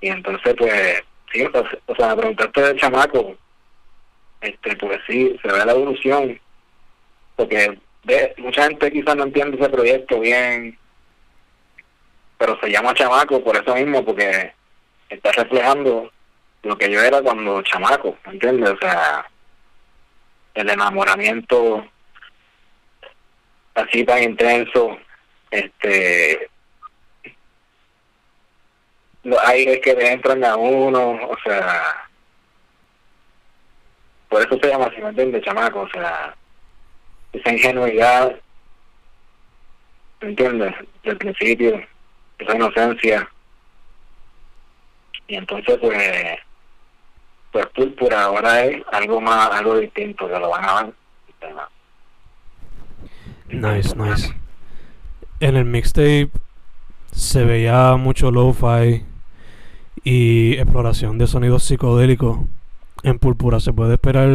Y 0.00 0.08
entonces, 0.08 0.54
pues, 0.56 1.02
sí, 1.32 1.44
o 1.86 1.94
sea, 1.96 2.10
me 2.10 2.16
preguntaste 2.16 2.60
del 2.60 2.80
chamaco. 2.80 3.36
Este, 4.40 4.76
pues 4.76 5.00
sí, 5.06 5.36
se 5.42 5.48
ve 5.48 5.64
la 5.64 5.72
evolución. 5.72 6.40
Porque 7.34 7.76
ve, 8.04 8.34
mucha 8.38 8.64
gente 8.64 8.92
quizás 8.92 9.16
no 9.16 9.24
entiende 9.24 9.56
ese 9.56 9.68
proyecto 9.68 10.20
bien. 10.20 10.78
Pero 12.38 12.58
se 12.60 12.70
llama 12.70 12.94
chamaco 12.94 13.42
por 13.42 13.56
eso 13.56 13.74
mismo, 13.74 14.04
porque 14.04 14.52
está 15.08 15.32
reflejando 15.32 16.12
lo 16.64 16.76
que 16.76 16.90
yo 16.90 17.00
era 17.00 17.22
cuando 17.22 17.62
chamaco, 17.62 18.16
¿me 18.26 18.32
¿entiendes? 18.32 18.70
O 18.70 18.78
sea, 18.78 19.26
el 20.54 20.70
enamoramiento 20.70 21.86
así 23.74 24.04
tan 24.04 24.22
intenso, 24.22 24.96
este, 25.50 26.48
los 29.24 29.38
aires 29.46 29.80
que 29.82 29.94
le 29.94 30.12
entran 30.12 30.44
a 30.44 30.56
uno, 30.56 31.18
o 31.28 31.36
sea, 31.44 32.08
por 34.28 34.42
eso 34.42 34.58
se 34.60 34.68
llama 34.68 34.86
así, 34.86 35.00
¿me 35.00 35.08
entiendes? 35.08 35.42
Chamaco, 35.44 35.80
o 35.80 35.88
sea, 35.90 36.34
esa 37.32 37.52
ingenuidad, 37.52 38.36
¿me 40.20 40.28
entiendes? 40.28 40.74
Del 41.02 41.16
principio, 41.18 41.84
esa 42.38 42.54
inocencia. 42.54 43.28
Y 45.26 45.36
entonces, 45.36 45.78
pues, 45.80 46.38
pues 47.54 47.66
Púrpura 47.66 48.24
ahora 48.24 48.64
es 48.64 48.82
algo 48.90 49.20
más, 49.20 49.48
algo 49.52 49.78
distinto, 49.78 50.26
que 50.26 50.40
lo 50.40 50.50
van 50.50 50.64
a 50.64 50.82
ver. 50.82 50.94
Nice, 53.48 53.94
nice. 53.94 54.34
En 55.38 55.54
el 55.54 55.64
mixtape 55.64 56.30
se 57.12 57.44
veía 57.44 57.94
mucho 57.94 58.32
lo-fi 58.32 59.04
y 60.02 60.54
exploración 60.54 61.16
de 61.16 61.28
sonidos 61.28 61.62
psicodélicos. 61.62 62.40
En 63.04 63.20
Púrpura 63.20 63.60
se 63.60 63.72
puede 63.72 63.94
esperar 63.94 64.28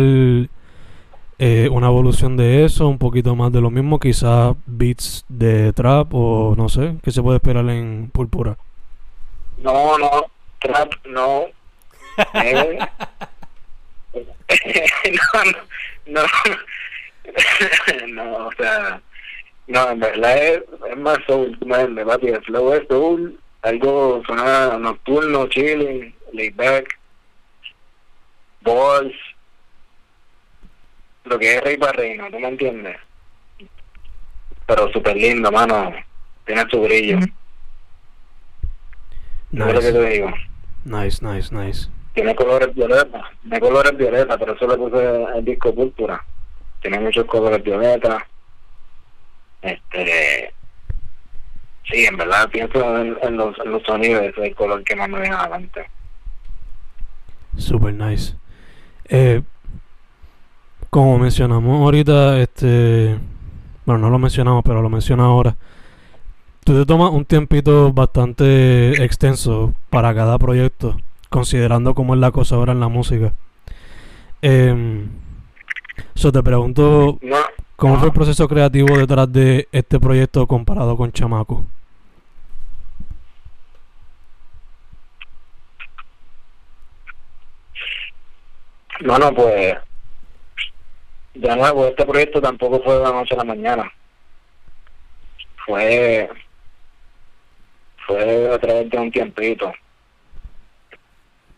eh, 1.39 1.69
una 1.69 1.87
evolución 1.87 2.37
de 2.37 2.63
eso, 2.63 2.87
un 2.87 2.99
poquito 2.99 3.35
más 3.35 3.51
de 3.51 3.59
lo 3.59 3.69
mismo, 3.69 3.99
quizás 3.99 4.55
beats 4.65 5.25
de 5.27 5.73
trap 5.73 6.07
o 6.13 6.55
no 6.55 6.69
sé, 6.69 6.95
¿qué 7.03 7.11
se 7.11 7.21
puede 7.21 7.35
esperar 7.35 7.69
en 7.69 8.11
Púrpura? 8.13 8.57
No, 9.61 9.97
no, 9.97 10.09
trap, 10.61 10.93
no. 11.05 11.58
Eh, 12.33 12.79
no, 15.11 15.43
no, 16.07 16.21
no, 16.21 18.07
no, 18.07 18.47
o 18.47 18.51
sea, 18.53 19.01
no, 19.67 19.89
en 19.91 19.99
verdad 19.99 20.37
es, 20.37 20.63
es 20.89 20.97
más 20.97 21.17
soul, 21.27 21.57
papi, 22.05 22.27
el 22.29 22.43
flow 22.43 22.73
es 22.73 22.87
soul, 22.87 23.39
algo 23.61 24.21
suena 24.25 24.77
nocturno, 24.77 25.47
chilling, 25.47 26.15
laid 26.33 26.55
back, 26.55 26.97
balls, 28.61 29.13
lo 31.25 31.37
que 31.37 31.55
es 31.55 31.63
Rey 31.63 31.77
Barreino, 31.77 32.29
¿tú 32.31 32.39
me 32.39 32.47
entiendes? 32.47 32.97
Pero 34.65 34.91
súper 34.91 35.15
lindo, 35.15 35.51
mano, 35.51 35.93
tiene 36.45 36.65
su 36.69 36.81
brillo, 36.81 37.19
¿no 39.51 39.67
es 39.67 39.73
lo 39.73 39.81
que 39.81 39.91
te 39.93 39.99
Nice, 39.99 40.09
digo? 40.09 40.31
nice, 40.83 41.23
nice, 41.25 41.53
nice. 41.53 41.89
Tiene 42.19 42.35
colores 42.35 42.75
violetas, 42.75 43.23
tiene 43.41 43.59
colores 43.61 43.97
violetas, 43.97 44.37
por 44.37 44.49
eso 44.49 44.67
le 44.67 44.75
puse 44.75 45.23
el 45.37 45.45
disco 45.45 45.73
púrpura. 45.73 46.21
Tiene 46.81 46.99
muchos 46.99 47.23
colores 47.23 47.63
violetas. 47.63 48.23
Este, 49.61 50.53
sí, 51.89 52.03
en 52.03 52.17
verdad 52.17 52.49
pienso 52.49 52.97
en, 53.01 53.37
los, 53.37 53.55
sonidos, 53.85 54.33
el 54.35 54.53
color 54.53 54.83
que 54.83 54.97
más 54.97 55.07
me 55.07 55.21
viene 55.21 55.33
a 55.33 55.47
la 55.47 55.59
mente. 55.59 55.89
Super 57.55 57.93
nice. 57.93 58.35
Eh, 59.07 59.41
como 60.89 61.19
mencionamos 61.19 61.81
ahorita, 61.81 62.37
este. 62.41 63.17
Bueno, 63.85 64.01
no 64.01 64.09
lo 64.09 64.19
mencionamos, 64.19 64.61
pero 64.65 64.81
lo 64.81 64.89
menciono 64.89 65.23
ahora. 65.23 65.55
Tú 66.65 66.77
te 66.77 66.85
tomas 66.85 67.11
un 67.11 67.23
tiempito 67.23 67.93
bastante 67.93 69.05
extenso 69.05 69.73
para 69.89 70.13
cada 70.13 70.37
proyecto, 70.37 70.97
considerando 71.29 71.93
cómo 71.93 72.15
es 72.15 72.19
la 72.19 72.31
cosa 72.31 72.55
ahora 72.55 72.73
en 72.73 72.79
la 72.79 72.87
música. 72.87 73.33
Eh, 74.41 75.05
so 76.15 76.31
te 76.31 76.41
pregunto, 76.43 77.19
No, 77.21 77.37
¿cómo 77.75 77.97
fue 77.97 78.07
el 78.07 78.13
proceso 78.13 78.47
creativo 78.47 78.97
detrás 78.97 79.31
de 79.31 79.67
este 79.71 79.99
proyecto 79.99 80.47
comparado 80.47 80.97
con 80.97 81.11
Chamaco? 81.11 81.65
Bueno, 89.01 89.33
pues, 89.33 89.77
de 91.33 91.55
nuevo, 91.55 91.87
este 91.87 92.05
proyecto 92.05 92.41
tampoco 92.41 92.81
fue 92.83 92.95
de 92.95 93.03
la 93.03 93.11
noche 93.11 93.33
a 93.33 93.37
la 93.37 93.43
mañana. 93.45 93.93
Fue, 95.65 96.29
fue 98.05 98.53
a 98.53 98.59
través 98.59 98.89
de 98.89 98.97
un 98.97 99.11
tiempito. 99.11 99.71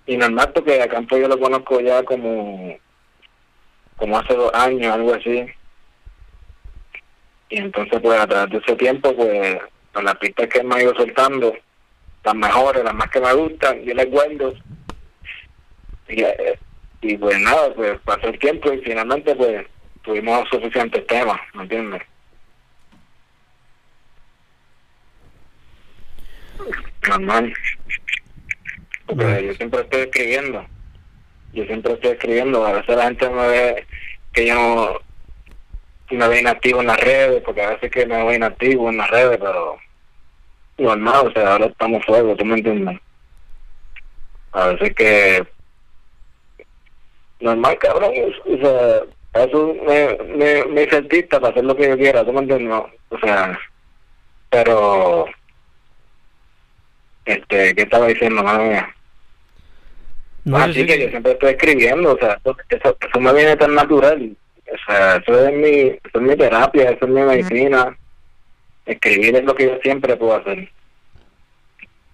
Y 0.05 0.17
normal 0.17 0.51
porque 0.53 0.81
a 0.81 0.87
Campo 0.87 1.17
yo 1.17 1.27
lo 1.27 1.39
conozco 1.39 1.79
ya 1.79 2.03
como, 2.03 2.77
como 3.95 4.17
hace 4.17 4.33
dos 4.33 4.53
años, 4.53 4.93
algo 4.93 5.13
así. 5.13 5.45
Y 7.49 7.57
entonces, 7.57 7.99
pues, 8.01 8.19
a 8.19 8.27
través 8.27 8.49
de 8.51 8.57
ese 8.57 8.75
tiempo, 8.75 9.15
pues, 9.15 9.59
con 9.93 10.05
las 10.05 10.15
pistas 10.17 10.47
que 10.47 10.63
me 10.63 10.75
ha 10.75 10.83
ido 10.83 10.95
soltando, 10.95 11.53
las 12.23 12.35
mejores, 12.35 12.83
las 12.83 12.93
más 12.93 13.09
que 13.09 13.19
me 13.19 13.33
gustan, 13.33 13.81
yo 13.83 13.93
las 13.93 14.09
guardo. 14.09 14.53
Y, 16.07 16.23
eh, 16.23 16.59
y 17.01 17.17
pues 17.17 17.39
nada, 17.39 17.73
pues 17.73 17.99
pasó 18.05 18.27
el 18.27 18.37
tiempo 18.39 18.71
y 18.71 18.79
finalmente 18.81 19.35
pues 19.35 19.65
tuvimos 20.03 20.47
suficientes 20.49 21.05
temas, 21.07 21.39
¿me 21.53 21.63
entiendes? 21.63 22.01
Normal. 27.07 27.53
Yo 29.15 29.53
siempre 29.53 29.81
estoy 29.81 30.01
escribiendo. 30.01 30.65
Yo 31.53 31.65
siempre 31.65 31.93
estoy 31.93 32.11
escribiendo. 32.11 32.65
A 32.65 32.73
veces 32.73 32.95
la 32.95 33.03
gente 33.03 33.29
me 33.29 33.47
ve 33.47 33.85
que 34.33 34.47
yo 34.47 35.01
me 36.11 36.27
veo 36.27 36.39
inactivo 36.39 36.81
en 36.81 36.87
las 36.87 36.99
redes, 36.99 37.41
porque 37.43 37.61
a 37.61 37.71
veces 37.71 37.91
que 37.91 38.05
me 38.05 38.17
veo 38.17 38.33
inactivo 38.33 38.89
en 38.89 38.97
las 38.97 39.09
redes, 39.09 39.37
pero 39.39 39.77
normal, 40.77 41.27
o 41.27 41.31
sea, 41.31 41.53
ahora 41.53 41.65
estamos 41.65 42.05
fuego, 42.05 42.35
¿tú 42.35 42.45
me 42.45 42.55
entiendes? 42.55 42.99
A 44.51 44.67
veces 44.67 44.93
que 44.95 45.47
normal, 47.39 47.77
cabrón, 47.79 48.11
o 48.45 48.57
sea, 48.57 49.01
eso 49.43 49.75
me, 49.87 50.17
me, 50.35 50.65
me 50.65 50.83
hice 50.83 51.23
para 51.23 51.49
hacer 51.49 51.63
lo 51.63 51.75
que 51.75 51.87
yo 51.87 51.97
quiera, 51.97 52.25
¿tú 52.25 52.33
me 52.33 52.39
entiendes? 52.39 52.83
O 53.09 53.19
sea, 53.19 53.57
pero, 54.49 55.25
este, 57.25 57.75
¿qué 57.75 57.81
estaba 57.83 58.07
diciendo, 58.07 58.43
madre 58.43 58.69
mía? 58.69 58.95
No, 60.43 60.57
Así 60.57 60.73
sí, 60.73 60.85
que 60.85 60.99
yo 60.99 61.09
siempre 61.09 61.33
estoy 61.33 61.51
escribiendo, 61.51 62.13
o 62.13 62.17
sea, 62.17 62.39
eso, 62.43 62.57
eso, 62.69 62.97
eso 62.99 63.19
me 63.19 63.33
viene 63.33 63.55
tan 63.55 63.75
natural, 63.75 64.35
o 64.65 64.77
sea, 64.85 65.17
eso 65.17 65.47
es 65.47 65.53
mi, 65.55 65.69
eso 65.69 66.15
es 66.15 66.21
mi 66.21 66.35
terapia, 66.35 66.89
eso 66.89 67.05
es 67.05 67.11
mi 67.11 67.21
medicina, 67.21 67.95
escribir 68.85 69.35
es 69.35 69.43
lo 69.43 69.53
que 69.53 69.65
yo 69.65 69.77
siempre 69.83 70.17
puedo 70.17 70.35
hacer, 70.35 70.67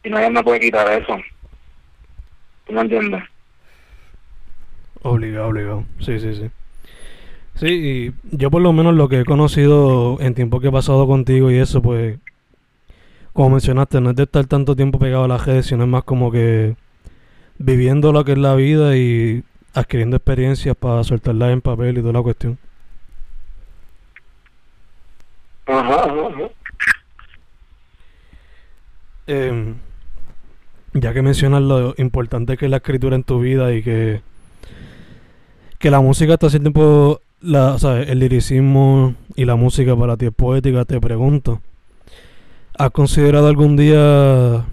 y 0.03 0.09
nadie 0.09 0.29
me 0.29 0.43
puede 0.43 0.59
quitar 0.59 1.01
eso, 1.01 1.17
¿tú 2.65 2.73
me 2.73 2.81
entiendes? 2.81 3.23
Obligado, 5.03 5.47
obligado. 5.47 5.85
Sí, 5.99 6.19
sí, 6.19 6.33
sí. 6.35 6.49
Sí, 7.55 7.67
y 7.67 8.37
yo 8.37 8.51
por 8.51 8.61
lo 8.61 8.73
menos 8.73 8.93
lo 8.93 9.09
que 9.09 9.21
he 9.21 9.25
conocido 9.25 10.17
en 10.19 10.35
tiempo 10.35 10.59
que 10.59 10.67
he 10.67 10.71
pasado 10.71 11.07
contigo 11.07 11.49
y 11.49 11.57
eso, 11.57 11.81
pues, 11.81 12.19
como 13.33 13.51
mencionaste, 13.51 14.01
no 14.01 14.11
es 14.11 14.15
de 14.15 14.23
estar 14.23 14.45
tanto 14.45 14.75
tiempo 14.75 14.99
pegado 14.99 15.23
a 15.23 15.27
la 15.27 15.37
redes, 15.37 15.67
sino 15.67 15.83
es 15.83 15.89
más 15.89 16.03
como 16.03 16.31
que 16.31 16.75
viviendo 17.59 18.11
lo 18.11 18.23
que 18.25 18.33
es 18.33 18.37
la 18.37 18.55
vida 18.55 18.97
y 18.97 19.43
adquiriendo 19.73 20.17
experiencias 20.17 20.75
para 20.75 21.03
soltarla 21.03 21.51
en 21.51 21.61
papel 21.61 21.97
y 21.97 22.01
toda 22.01 22.13
la 22.13 22.21
cuestión. 22.21 22.57
Ajá, 25.65 26.03
ajá, 26.03 26.27
ajá. 26.27 26.49
Eh, 29.27 29.73
ya 30.93 31.13
que 31.13 31.21
mencionas 31.21 31.61
lo 31.61 31.93
importante 31.97 32.57
que 32.57 32.65
es 32.65 32.71
la 32.71 32.77
escritura 32.77 33.15
en 33.15 33.23
tu 33.23 33.39
vida 33.39 33.73
y 33.73 33.83
que, 33.83 34.21
que 35.79 35.91
la 35.91 35.99
música 35.99 36.33
hasta 36.33 36.49
cierto 36.49 36.71
tiempo, 36.71 37.21
la, 37.41 37.73
o 37.73 37.79
sea, 37.79 38.01
el 38.01 38.19
liricismo 38.19 39.15
y 39.35 39.45
la 39.45 39.55
música 39.55 39.95
para 39.95 40.17
ti 40.17 40.27
es 40.27 40.33
poética, 40.33 40.85
te 40.85 40.99
pregunto, 40.99 41.61
¿has 42.77 42.91
considerado 42.91 43.47
algún 43.47 43.75
día, 43.75 44.65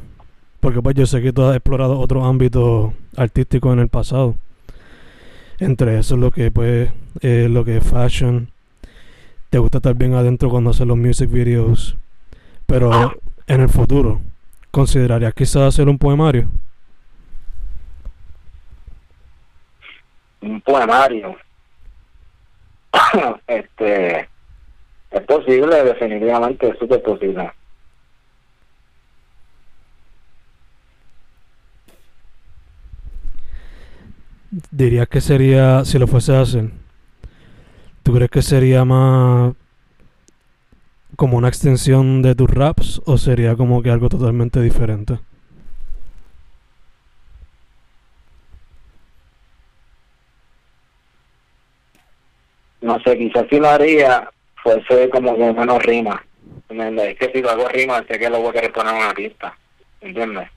porque 0.65 0.81
pues 0.81 0.97
yo 0.97 1.05
sé 1.05 1.21
que 1.21 1.31
tú 1.31 1.43
has 1.43 1.55
explorado 1.55 2.01
otros 2.01 2.25
ámbitos 2.25 2.95
artísticos 3.19 3.75
en 3.75 3.81
el 3.81 3.89
pasado, 3.89 4.35
entre 5.59 5.99
eso 5.99 6.17
lo 6.17 6.31
que 6.31 6.51
pues 6.51 6.91
eh, 7.21 7.49
lo 7.51 7.67
que 7.67 7.77
es 7.77 7.87
fashion, 7.87 8.49
te 9.51 9.59
gusta 9.59 9.77
estar 9.77 9.95
bien 9.95 10.15
adentro 10.15 10.49
cuando 10.49 10.71
haces 10.71 10.87
los 10.87 10.97
music 10.97 11.31
videos, 11.31 11.99
pero 12.65 13.13
en 13.47 13.61
el 13.61 13.69
futuro, 13.69 14.23
¿considerarías 14.71 15.35
quizás 15.35 15.75
hacer 15.75 15.87
un 15.87 15.99
poemario? 15.99 16.49
un 20.41 20.63
poemario. 20.63 21.37
este 23.49 24.31
es 25.11 25.21
posible, 25.27 25.85
definitivamente 25.85 26.69
es 26.71 26.79
súper 26.79 27.03
posible. 27.03 27.53
Dirías 34.71 35.09
que 35.09 35.21
sería, 35.21 35.85
si 35.85 35.99
lo 35.99 36.07
fuese 36.07 36.37
a 36.37 36.43
hacer, 36.43 36.71
¿tú 38.05 38.15
crees 38.15 38.31
que 38.31 38.41
sería 38.41 38.85
más 38.85 39.53
como 41.17 41.37
una 41.37 41.49
extensión 41.49 42.23
de 42.23 42.37
tus 42.37 42.49
raps 42.49 43.03
o 43.05 43.19
sería 43.19 43.57
como 43.57 43.83
que 43.83 43.91
algo 43.91 44.09
totalmente 44.09 44.61
diferente? 44.61 45.19
No 52.81 53.01
sé, 53.01 53.19
quizás 53.19 53.47
si 53.51 53.59
lo 53.59 53.69
haría, 53.69 54.31
fuese 54.63 55.11
como 55.11 55.37
que 55.37 55.53
menos 55.53 55.83
rima. 55.83 56.25
¿Entiendes? 56.69 57.09
Es 57.09 57.19
que 57.19 57.33
si 57.33 57.43
lo 57.43 57.51
hago 57.51 57.69
rima, 57.69 58.05
sé 58.07 58.21
que 58.21 58.31
lo 58.31 58.39
voy 58.39 58.51
a 58.51 58.53
querer 58.53 58.73
poner 58.73 58.95
en 58.95 59.01
una 59.01 59.15
pista. 59.15 59.59
¿Entiendes? 60.01 60.49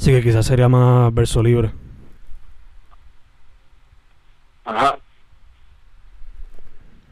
Sí 0.00 0.12
que 0.12 0.22
quizás 0.22 0.46
sería 0.46 0.66
más 0.66 1.12
verso 1.12 1.42
libre. 1.42 1.72
Ajá, 4.64 4.96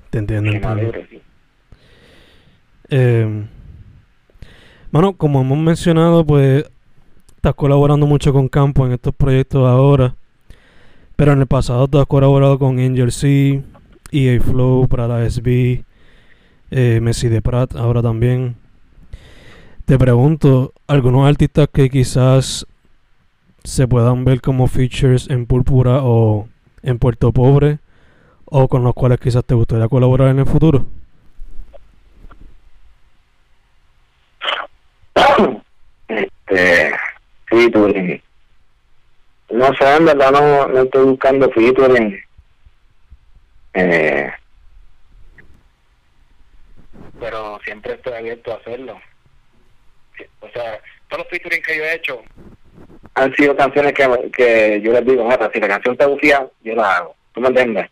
Te 0.08 0.18
entiendo, 0.20 0.50
rima 0.50 0.70
entiendo. 0.70 0.82
libre, 0.96 1.06
sí. 1.10 1.22
Eh, 2.88 3.46
bueno, 4.90 5.12
como 5.18 5.42
hemos 5.42 5.58
mencionado, 5.58 6.24
pues 6.24 6.64
estás 7.36 7.54
colaborando 7.56 8.06
mucho 8.06 8.32
con 8.32 8.48
Campo 8.48 8.86
en 8.86 8.92
estos 8.92 9.14
proyectos 9.14 9.68
ahora. 9.68 10.14
Pero 11.14 11.32
en 11.32 11.40
el 11.40 11.46
pasado 11.46 11.88
tú 11.88 11.98
has 11.98 12.06
colaborado 12.06 12.58
con 12.58 12.78
Angel 12.78 13.12
C, 13.12 13.62
EA 14.12 14.40
Flow, 14.40 14.88
Prada 14.88 15.28
SB, 15.28 15.84
eh, 16.70 17.00
Messi 17.02 17.28
de 17.28 17.42
Prat, 17.42 17.76
ahora 17.76 18.00
también. 18.00 18.56
Te 19.84 19.98
pregunto, 19.98 20.72
¿algunos 20.86 21.28
artistas 21.28 21.68
que 21.70 21.90
quizás 21.90 22.66
se 23.68 23.86
puedan 23.86 24.24
ver 24.24 24.40
como 24.40 24.66
features 24.66 25.28
en 25.28 25.44
Púrpura 25.44 26.00
o 26.02 26.48
en 26.82 26.98
Puerto 26.98 27.32
Pobre? 27.32 27.78
¿O 28.46 28.66
con 28.66 28.82
los 28.82 28.94
cuales 28.94 29.20
quizás 29.20 29.44
te 29.44 29.54
gustaría 29.54 29.88
colaborar 29.88 30.28
en 30.28 30.38
el 30.38 30.46
futuro? 30.46 30.86
este 36.08 36.92
featuring 37.46 38.22
no 39.50 39.74
sé 39.74 39.96
en 39.96 40.04
verdad 40.06 40.30
no, 40.30 40.68
no 40.68 40.82
estoy 40.82 41.04
buscando 41.04 41.50
featuring 41.50 42.18
eh, 43.74 44.30
pero 47.20 47.60
siempre 47.64 47.94
estoy 47.94 48.14
abierto 48.14 48.52
a 48.52 48.56
hacerlo 48.56 48.98
o 50.40 50.48
sea 50.48 50.80
todos 51.08 51.24
los 51.24 51.28
featuring 51.28 51.62
que 51.62 51.76
yo 51.76 51.84
he 51.84 51.94
hecho 51.96 52.22
han 53.14 53.34
sido 53.34 53.56
canciones 53.56 53.92
que, 53.92 54.30
que 54.32 54.80
yo 54.80 54.92
les 54.92 55.04
digo 55.04 55.24
mira 55.24 55.50
si 55.52 55.60
la 55.60 55.68
canción 55.68 55.96
te 55.96 56.06
gufía 56.06 56.46
yo 56.62 56.74
la 56.74 56.96
hago 56.96 57.14
¿tú 57.32 57.40
me 57.40 57.48
entiendes? 57.48 57.90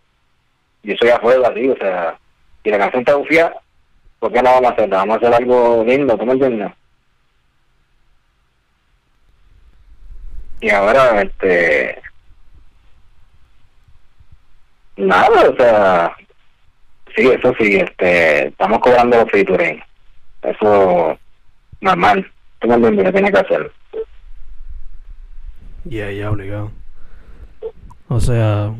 yo 0.83 0.95
soy 0.97 1.11
a 1.11 1.19
fuego 1.19 1.47
así 1.47 1.69
o 1.69 1.77
sea 1.77 2.19
si 2.63 2.71
la 2.71 2.79
canción 2.79 3.05
te 3.05 3.13
gufía 3.13 3.55
¿por 4.19 4.33
qué 4.33 4.43
no 4.43 4.51
vamos 4.53 4.71
a 4.71 4.75
hacerla? 4.75 4.97
vamos 4.99 5.15
a 5.15 5.17
hacer 5.19 5.35
algo 5.35 5.85
lindo 5.85 6.17
¿tú 6.17 6.27
me 6.27 6.33
entiendes? 6.33 6.73
y 10.61 10.71
ahora 10.71 11.23
este 11.23 12.03
nada 14.97 15.51
o 15.51 15.57
sea 15.57 16.17
sí 17.15 17.29
eso 17.29 17.53
sí 17.59 17.77
este 17.77 18.49
estamos 18.49 18.79
cobrando 18.79 19.19
los 19.19 19.31
featuring 19.31 19.83
eso 20.43 21.19
normal 21.81 22.31
tú 22.61 22.69
me 22.69 22.75
entiendes 22.75 23.13
tiene 23.13 23.33
que 23.33 23.39
hacer 23.39 23.73
ya, 25.89 26.11
ya, 26.11 26.31
obligado. 26.33 26.73
O 28.09 28.19
sea, 28.19 28.75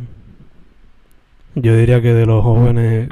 yo 1.55 1.77
diría 1.77 2.03
que 2.03 2.13
de 2.13 2.27
los 2.27 2.43
jóvenes, 2.43 3.09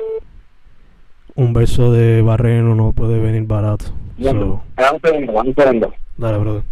un 1.36 1.52
verso 1.52 1.92
de 1.92 2.20
Barreno 2.20 2.74
no 2.74 2.90
puede 2.90 3.20
venir 3.20 3.44
barato. 3.44 3.86
So. 4.20 4.30
un 4.32 5.00
segundo, 5.00 5.32
un 5.32 5.54
segundo. 5.54 5.94
Dale, 6.16 6.38
brother. 6.38 6.62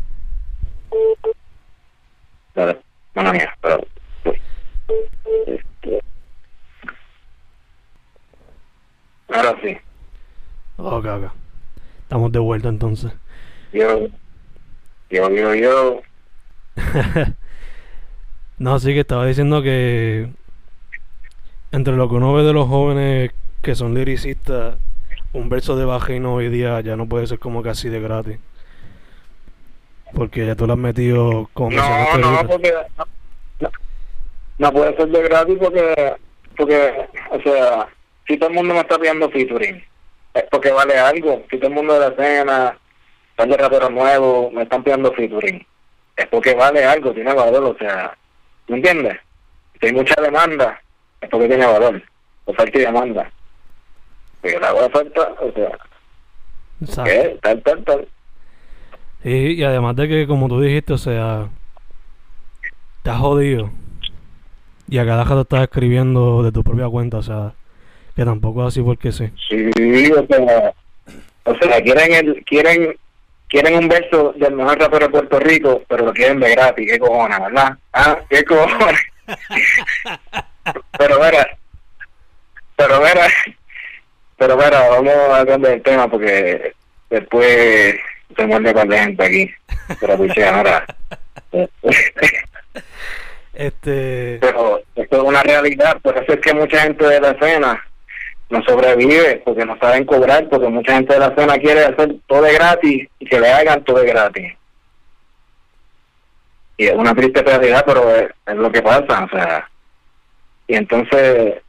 Dale, 2.56 2.78
mano 3.14 3.32
mía, 3.32 3.56
pero. 3.60 3.86
Este. 5.46 6.02
Ahora 9.28 9.56
sí. 9.62 9.76
Ok, 10.76 11.04
ok. 11.06 11.32
Estamos 12.02 12.32
de 12.32 12.38
vuelta 12.40 12.68
entonces. 12.68 13.12
Yo, 13.72 14.08
yo, 15.08 15.54
yo. 15.54 16.02
no, 18.58 18.78
sí 18.78 18.92
que 18.94 19.00
estaba 19.00 19.26
diciendo 19.26 19.62
que 19.62 20.28
entre 21.72 21.96
lo 21.96 22.08
que 22.08 22.14
uno 22.16 22.32
ve 22.34 22.42
de 22.42 22.52
los 22.52 22.68
jóvenes 22.68 23.32
que 23.62 23.74
son 23.74 23.94
liricistas, 23.94 24.76
un 25.32 25.48
verso 25.48 25.76
de 25.76 25.84
bajino 25.84 26.34
hoy 26.34 26.48
día 26.48 26.80
ya 26.80 26.96
no 26.96 27.06
puede 27.06 27.26
ser 27.26 27.38
como 27.38 27.62
casi 27.62 27.88
de 27.88 28.00
gratis. 28.00 28.38
Porque 30.14 30.46
ya 30.46 30.54
tú 30.54 30.66
lo 30.66 30.74
has 30.74 30.78
metido 30.78 31.48
como 31.54 31.70
No, 31.70 32.18
no, 32.18 32.46
porque 32.46 32.72
no, 33.60 33.70
no, 34.58 34.72
puede 34.72 34.94
ser 34.96 35.08
de 35.08 35.22
gratis 35.22 35.56
porque, 35.58 36.14
porque, 36.56 37.08
o 37.30 37.40
sea, 37.40 37.88
si 38.26 38.36
todo 38.36 38.50
el 38.50 38.56
mundo 38.56 38.74
me 38.74 38.80
está 38.80 38.98
pidiendo 38.98 39.30
featuring, 39.30 39.82
es 40.34 40.44
porque 40.50 40.70
vale 40.70 40.98
algo. 40.98 41.42
Si 41.50 41.56
todo 41.56 41.68
el 41.68 41.74
mundo 41.74 41.94
de 41.94 42.00
la 42.00 42.08
escena, 42.08 42.78
están 43.30 43.48
de 43.48 43.56
raperos 43.56 43.90
nuevos, 43.90 44.52
me 44.52 44.64
están 44.64 44.82
pidiendo 44.82 45.12
featuring, 45.12 45.66
es 46.16 46.26
porque 46.28 46.54
vale 46.54 46.84
algo, 46.84 47.12
tiene 47.12 47.32
valor, 47.32 47.64
o 47.64 47.78
sea, 47.78 48.16
¿me 48.68 48.76
entiendes? 48.76 49.18
Si 49.80 49.86
hay 49.86 49.92
mucha 49.92 50.20
demanda, 50.20 50.80
es 51.20 51.28
porque 51.28 51.48
tiene 51.48 51.66
valor, 51.66 52.02
oferta 52.44 52.78
y 52.78 52.82
demanda. 52.82 53.30
Pero 54.40 54.60
la 54.60 54.74
oferta, 54.74 55.34
o 55.40 55.52
sea, 55.52 57.04
¿qué? 57.04 57.38
Tal, 57.40 57.62
tal, 57.62 57.84
tal. 57.84 58.08
Y, 59.24 59.52
y 59.52 59.64
además 59.64 59.96
de 59.96 60.08
que, 60.08 60.26
como 60.26 60.48
tú 60.48 60.60
dijiste, 60.60 60.92
o 60.92 60.98
sea, 60.98 61.48
te 63.02 63.10
has 63.10 63.18
jodido. 63.18 63.70
Y 64.88 64.98
a 64.98 65.06
cada 65.06 65.24
rato 65.24 65.42
estás 65.42 65.62
escribiendo 65.62 66.42
de 66.42 66.52
tu 66.52 66.62
propia 66.62 66.88
cuenta, 66.88 67.18
o 67.18 67.22
sea, 67.22 67.54
que 68.14 68.24
tampoco 68.24 68.62
es 68.62 68.68
así 68.68 68.82
porque 68.82 69.12
sí. 69.12 69.30
Sí, 69.48 70.12
o 70.12 70.26
sea, 70.26 70.74
o 71.44 71.54
sea 71.54 71.80
quieren, 71.80 72.12
el, 72.12 72.44
quieren, 72.44 72.96
quieren 73.52 73.76
un 73.76 73.88
verso 73.88 74.32
del 74.34 74.54
mejor 74.54 74.80
rapero 74.80 75.06
de 75.06 75.12
Puerto 75.12 75.38
Rico, 75.38 75.82
pero 75.86 76.06
lo 76.06 76.12
quieren 76.14 76.40
de 76.40 76.52
gratis, 76.52 76.90
qué 76.90 76.98
cojones, 76.98 77.38
¿verdad? 77.38 77.76
Ah, 77.92 78.18
qué 78.30 78.42
cojones. 78.44 79.00
pero 80.98 81.20
verá, 81.20 81.46
pero 82.74 83.00
verá, 83.00 83.26
pero 84.38 84.56
verá, 84.56 84.88
vamos 84.88 85.12
a 85.32 85.44
cambiar 85.44 85.74
el 85.74 85.82
tema 85.82 86.08
porque 86.10 86.72
después 87.10 87.96
se 88.34 88.46
muerde 88.46 88.72
con 88.72 88.88
la 88.88 89.04
gente 89.04 89.22
aquí. 89.22 89.54
Pero 90.00 90.16
pues 90.16 90.38
ahora. 90.38 90.86
este. 93.52 94.38
Pero 94.40 94.80
esto 94.96 95.16
es 95.16 95.22
una 95.22 95.42
realidad, 95.42 96.00
por 96.00 96.16
eso 96.16 96.32
es 96.32 96.40
que 96.40 96.54
mucha 96.54 96.80
gente 96.80 97.06
de 97.06 97.20
la 97.20 97.30
escena 97.32 97.84
no 98.52 98.62
sobrevive, 98.64 99.42
porque 99.44 99.64
no 99.64 99.76
saben 99.78 100.04
cobrar, 100.04 100.46
porque 100.48 100.68
mucha 100.68 100.94
gente 100.94 101.14
de 101.14 101.20
la 101.20 101.28
escena 101.28 101.54
quiere 101.54 101.84
hacer 101.86 102.16
todo 102.26 102.42
de 102.42 102.52
gratis 102.52 103.08
y 103.18 103.24
que 103.24 103.40
le 103.40 103.50
hagan 103.50 103.82
todo 103.82 104.00
de 104.00 104.06
gratis. 104.06 104.52
Y 106.76 106.84
es 106.84 106.94
una 106.94 107.14
triste 107.14 107.42
realidad, 107.42 107.82
pero 107.86 108.10
es, 108.10 108.56
lo 108.56 108.70
que 108.70 108.82
pasa, 108.82 109.24
o 109.24 109.28
sea. 109.30 109.70
Y 110.68 110.74
entonces, 110.74 111.62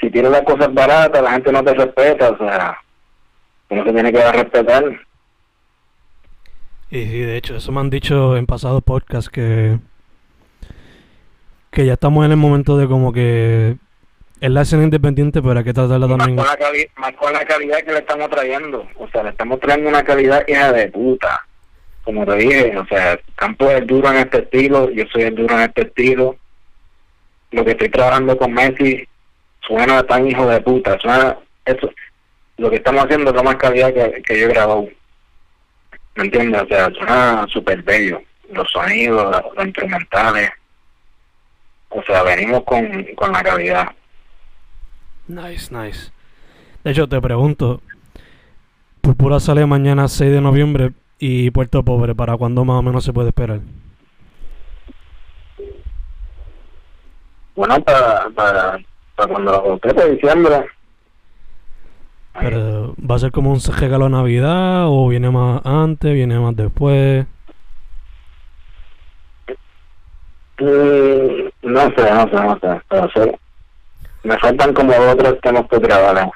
si 0.00 0.10
tienes 0.10 0.30
las 0.30 0.42
cosas 0.42 0.72
baratas, 0.74 1.22
la 1.22 1.32
gente 1.32 1.50
no 1.50 1.64
te 1.64 1.74
respeta, 1.74 2.30
o 2.30 2.38
sea, 2.38 2.78
uno 3.70 3.84
se 3.84 3.92
tiene 3.92 4.12
que 4.12 4.18
dar 4.18 4.36
respetar. 4.36 4.84
Y, 6.90 7.20
de 7.20 7.36
hecho, 7.38 7.56
eso 7.56 7.72
me 7.72 7.80
han 7.80 7.88
dicho 7.88 8.36
en 8.36 8.44
pasado 8.44 8.82
podcast 8.82 9.28
que 9.28 9.78
que 11.70 11.86
ya 11.86 11.94
estamos 11.94 12.26
en 12.26 12.32
el 12.32 12.36
momento 12.36 12.76
de 12.76 12.86
como 12.86 13.14
que 13.14 13.78
es 14.42 14.50
la 14.50 14.62
escena 14.62 14.82
independiente, 14.82 15.40
pero 15.40 15.56
hay 15.56 15.64
que 15.64 15.72
tratarla 15.72 16.08
también. 16.08 16.34
Más 16.34 16.56
con, 16.56 16.58
la 16.58 16.84
más 16.96 17.12
con 17.12 17.32
la 17.32 17.44
calidad 17.44 17.78
que 17.82 17.92
le 17.92 17.98
estamos 17.98 18.28
trayendo. 18.28 18.88
O 18.96 19.08
sea, 19.08 19.22
le 19.22 19.30
estamos 19.30 19.60
trayendo 19.60 19.88
una 19.88 20.02
calidad 20.02 20.44
hija 20.48 20.72
de 20.72 20.90
puta. 20.90 21.46
Como 22.02 22.26
te 22.26 22.34
dije, 22.34 22.76
o 22.76 22.84
sea, 22.86 23.20
Campo 23.36 23.70
es 23.70 23.86
duro 23.86 24.10
en 24.10 24.16
este 24.16 24.38
estilo, 24.38 24.90
yo 24.90 25.04
soy 25.12 25.22
el 25.22 25.36
duro 25.36 25.54
en 25.54 25.60
este 25.60 25.82
estilo. 25.82 26.34
Lo 27.52 27.64
que 27.64 27.70
estoy 27.70 27.88
trabajando 27.90 28.36
con 28.36 28.52
Messi 28.52 29.06
suena 29.60 30.02
tan 30.02 30.26
hijo 30.26 30.44
de 30.48 30.60
puta. 30.60 30.98
Suena, 30.98 31.38
eso, 31.64 31.92
lo 32.56 32.68
que 32.68 32.76
estamos 32.76 33.04
haciendo 33.04 33.30
es 33.30 33.36
lo 33.36 33.44
más 33.44 33.54
calidad 33.54 33.94
que, 33.94 34.22
que 34.22 34.40
yo 34.40 34.46
he 34.46 34.52
grabado. 34.52 34.88
¿Me 36.16 36.24
entiendes? 36.24 36.62
O 36.62 36.66
sea, 36.66 36.90
suena 36.90 37.46
súper 37.48 37.80
bello. 37.84 38.20
Los 38.50 38.68
sonidos, 38.72 39.40
los, 39.54 39.64
instrumentales. 39.64 40.50
O 41.90 42.02
sea, 42.02 42.24
venimos 42.24 42.64
con, 42.64 43.04
con 43.14 43.30
la 43.30 43.42
calidad. 43.44 43.86
Nice, 45.32 45.74
nice. 45.74 46.12
De 46.84 46.90
hecho, 46.90 47.08
te 47.08 47.20
pregunto, 47.20 47.80
Púrpura 49.00 49.40
sale 49.40 49.64
mañana 49.64 50.06
6 50.06 50.30
de 50.30 50.40
noviembre 50.42 50.92
y 51.18 51.50
Puerto 51.50 51.82
Pobre, 51.82 52.14
¿para 52.14 52.36
cuándo 52.36 52.64
más 52.66 52.78
o 52.78 52.82
menos 52.82 53.02
se 53.02 53.14
puede 53.14 53.28
esperar? 53.28 53.60
Bueno, 57.56 57.82
para, 57.82 58.28
para, 58.30 58.78
para 59.16 59.28
cuando 59.32 59.80
lo 59.82 59.92
de 59.92 60.10
diciembre. 60.10 60.66
Pero, 62.38 62.94
¿va 62.98 63.14
a 63.14 63.18
ser 63.18 63.32
como 63.32 63.52
un 63.52 63.60
regalo 63.78 64.06
a 64.06 64.10
Navidad 64.10 64.84
o 64.86 65.08
viene 65.08 65.30
más 65.30 65.64
antes, 65.64 66.12
viene 66.12 66.38
más 66.38 66.56
después? 66.56 67.26
Mm, 70.58 71.48
no 71.62 71.80
sé, 71.80 72.10
no 72.10 72.28
sé, 72.28 72.34
no 72.34 72.58
sé. 72.60 72.82
Pero 72.88 73.10
sé. 73.12 73.41
Me 74.24 74.38
faltan 74.38 74.72
como 74.72 74.92
otros 74.92 75.40
temas 75.40 75.66
por 75.66 75.80
grabar. 75.80 76.30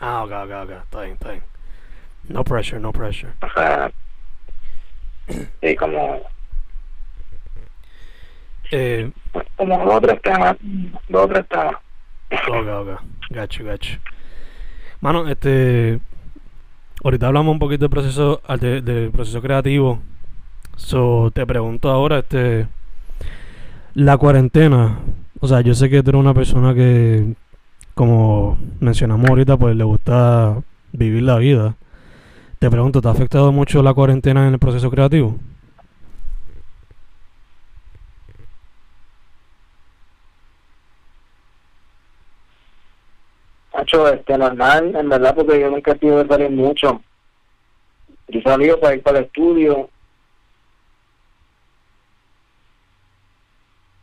Ah, 0.00 0.24
ok, 0.24 0.32
ok, 0.32 0.50
ok. 0.64 0.70
Está 0.70 1.00
bien, 1.00 1.12
está 1.14 1.30
bien. 1.30 1.42
No 2.28 2.44
pressure, 2.44 2.80
no 2.80 2.92
pressure. 2.92 3.32
O 3.42 3.48
sea, 3.54 3.90
sí, 5.60 5.76
como... 5.76 6.20
Eh, 8.70 9.10
como 9.56 9.84
dos 9.84 9.94
otros 9.94 10.22
temas, 10.22 10.56
dos 11.08 11.24
otros 11.24 11.46
temas. 11.48 11.74
Ok, 12.48 12.66
ok. 12.68 13.00
Gacho, 13.30 13.64
gacho. 13.64 13.98
Mano, 15.00 15.28
este. 15.28 16.00
Ahorita 17.04 17.26
hablamos 17.26 17.52
un 17.52 17.58
poquito 17.58 17.80
del 17.80 17.90
proceso, 17.90 18.40
del 18.58 19.10
proceso 19.10 19.42
creativo. 19.42 20.00
So, 20.76 21.30
te 21.34 21.44
pregunto 21.44 21.90
ahora, 21.90 22.20
este. 22.20 22.68
La 23.94 24.16
cuarentena. 24.16 25.00
O 25.44 25.48
sea, 25.48 25.60
yo 25.60 25.74
sé 25.74 25.90
que 25.90 26.04
tú 26.04 26.10
eres 26.10 26.20
una 26.20 26.34
persona 26.34 26.72
que, 26.72 27.34
como 27.94 28.56
mencionamos 28.78 29.28
ahorita, 29.28 29.56
pues 29.56 29.74
le 29.74 29.82
gusta 29.82 30.62
vivir 30.92 31.24
la 31.24 31.36
vida. 31.38 31.74
Te 32.60 32.70
pregunto, 32.70 33.02
¿te 33.02 33.08
ha 33.08 33.10
afectado 33.10 33.50
mucho 33.50 33.82
la 33.82 33.92
cuarentena 33.92 34.46
en 34.46 34.52
el 34.52 34.60
proceso 34.60 34.88
creativo? 34.88 35.36
Hacho, 43.72 44.06
este, 44.12 44.38
normal, 44.38 44.94
en 44.94 45.08
verdad, 45.08 45.34
porque 45.34 45.58
yo 45.58 45.70
nunca 45.70 45.98
he 46.00 46.06
de 46.06 46.28
salir 46.28 46.50
mucho. 46.50 47.02
Yo 48.28 48.40
salí 48.42 48.70
para 48.80 48.94
ir 48.94 49.02
para 49.02 49.18
el 49.18 49.24
estudio. 49.24 49.90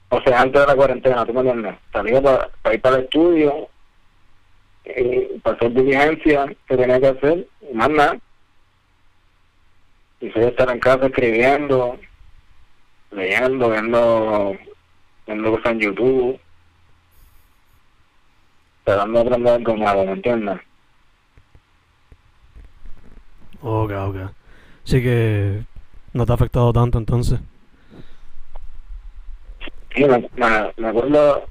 O 0.09 0.21
sea, 0.21 0.41
antes 0.41 0.61
de 0.61 0.67
la 0.67 0.75
cuarentena, 0.75 1.25
¿tú 1.25 1.33
me 1.33 1.41
entiendes? 1.41 1.75
Salí 1.91 2.11
para, 2.19 2.73
ir 2.73 2.81
para 2.81 2.95
el 2.97 3.03
estudio, 3.03 3.69
y 4.85 5.39
para 5.39 5.55
hacer 5.55 5.73
diligencia 5.73 6.45
que 6.67 6.77
tenía 6.77 6.99
que 6.99 7.07
hacer, 7.07 7.47
y 7.69 7.73
más 7.73 7.89
nada. 7.89 8.17
Y 10.19 10.29
soy 10.31 10.45
estar 10.45 10.69
en 10.69 10.79
casa 10.79 11.05
escribiendo, 11.05 11.97
leyendo, 13.11 13.69
viendo, 13.69 14.57
viendo 15.25 15.51
cosas 15.51 15.71
en 15.73 15.79
YouTube 15.79 16.39
tratando 18.89 19.19
de 19.19 19.27
aprender 19.27 19.53
algo 19.53 19.77
nuevo, 19.77 20.05
¿me 20.05 20.11
entiendes? 20.13 20.59
Ok, 23.61 23.91
ok. 23.91 24.15
Sí 24.83 25.01
que 25.03 25.63
no 26.13 26.25
te 26.25 26.31
ha 26.31 26.35
afectado 26.35 26.73
tanto 26.73 26.97
entonces. 26.97 27.39
Sí, 29.95 30.05
me, 30.05 30.29
me, 30.35 30.87
acuerdo 30.87 31.45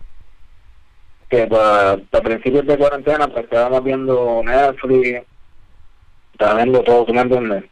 que 1.29 1.47
para, 1.47 1.97
principios 2.23 2.67
de 2.67 2.79
cuarentena 2.79 3.27
pues 3.29 3.45
estábamos 3.45 3.83
viendo 3.85 4.43
Netflix, 4.45 5.27
estaba 6.33 6.55
viendo 6.55 6.83
todo, 6.83 7.05
¿tú 7.05 7.13
me 7.13 7.23
entiendes? 7.23 7.65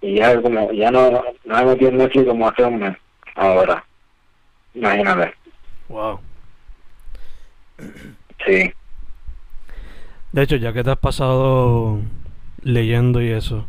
Y 0.00 0.16
ya 0.16 0.40
como, 0.40 0.72
ya 0.72 0.90
no, 0.90 1.10
no 1.10 1.24
me 1.44 1.64
metí 1.64 1.86
en 1.86 1.98
Netflix 1.98 2.26
como 2.26 2.48
hace 2.48 2.64
un 2.64 2.78
mes, 2.78 2.96
ahora. 3.34 3.84
Imagínate. 4.74 5.34
Wow. 5.88 6.20
Sí. 8.46 8.72
De 10.32 10.42
hecho, 10.42 10.56
ya 10.56 10.72
que 10.72 10.84
te 10.84 10.90
has 10.90 10.98
pasado 10.98 11.98
leyendo 12.62 13.20
y 13.20 13.30
eso, 13.30 13.68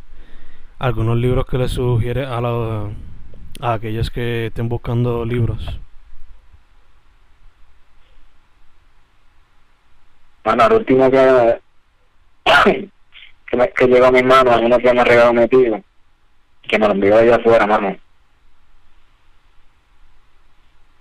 algunos 0.79 1.17
libros 1.17 1.45
que 1.45 1.57
le 1.57 1.67
sugieres 1.67 2.27
a, 2.27 2.39
a 3.59 3.73
aquellos 3.73 4.09
que 4.11 4.47
estén 4.47 4.69
buscando 4.69 5.25
libros. 5.25 5.79
Bueno, 10.43 10.65
el 10.65 10.73
último 10.73 11.11
que, 11.11 11.59
que, 13.45 13.57
me, 13.57 13.69
que 13.69 13.87
llegó 13.87 14.07
a 14.07 14.11
mis 14.11 14.23
manos, 14.23 14.59
uno 14.61 14.77
que 14.79 14.93
me 14.93 15.03
regaló 15.03 15.33
mi 15.33 15.47
tío, 15.47 15.83
que 16.63 16.79
me 16.79 16.87
lo 16.87 16.93
envió 16.93 17.17
allá 17.17 17.35
afuera, 17.35 17.67
mano. 17.67 17.95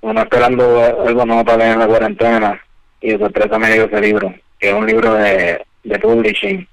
Uno 0.03 0.21
esperando 0.23 0.83
algo 1.07 1.27
nuevo 1.27 1.45
para 1.45 1.59
leer 1.59 1.73
en 1.73 1.79
la 1.79 1.87
cuarentena 1.87 2.61
y 3.01 3.13
de 3.13 3.19
sorpresa 3.19 3.59
me 3.59 3.73
dio 3.73 3.85
ese 3.85 4.01
libro, 4.01 4.35
que 4.59 4.71
es 4.71 4.75
un 4.75 4.87
libro 4.87 5.15
de, 5.15 5.65
de 5.85 5.99
publishing 5.99 6.69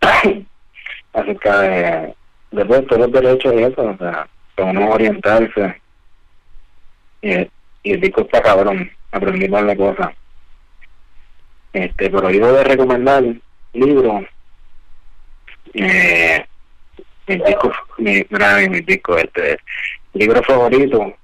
acerca 1.12 1.60
de, 1.60 2.14
de 2.52 2.64
pues, 2.64 2.86
todos 2.86 3.02
los 3.02 3.12
derechos 3.12 3.54
y 3.54 3.62
eso, 3.62 3.82
o 3.82 3.96
sea, 3.96 4.28
para 4.54 4.70
uno 4.70 4.90
orientarse. 4.90 5.80
Y, 7.22 7.32
y 7.82 7.92
el 7.92 8.00
disco 8.00 8.22
está 8.22 8.42
cabrón, 8.42 8.90
aprendí 9.10 9.48
la 9.48 9.76
cosa. 9.76 10.12
Este, 11.76 12.08
pero 12.08 12.30
yo 12.30 12.40
voy 12.40 12.58
a 12.58 12.64
recomendar 12.64 13.22
libros, 13.74 14.24
eh, 15.74 16.46
mi 17.26 17.36
disco, 17.36 17.70
mi, 17.98 18.24
mi, 18.30 18.68
mi 18.70 18.80
disco, 18.80 19.18
este, 19.18 19.58
libro 20.14 20.42
favorito, 20.42 21.14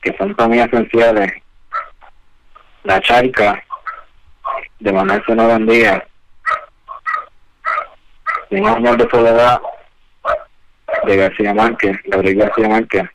que 0.00 0.16
son 0.16 0.36
para 0.36 0.48
mí 0.48 0.60
esenciales, 0.60 1.32
La 2.84 3.00
Charca, 3.00 3.60
de 4.78 4.92
Manuel 4.92 5.24
Sonora 5.26 5.58
Díaz, 5.58 6.04
Un 8.50 8.68
amor 8.68 8.98
de 8.98 9.10
soledad, 9.10 9.60
de 11.06 11.16
García 11.16 11.54
Márquez, 11.54 11.98
Gabriel 12.04 12.36
García 12.36 12.68
Márquez. 12.68 13.10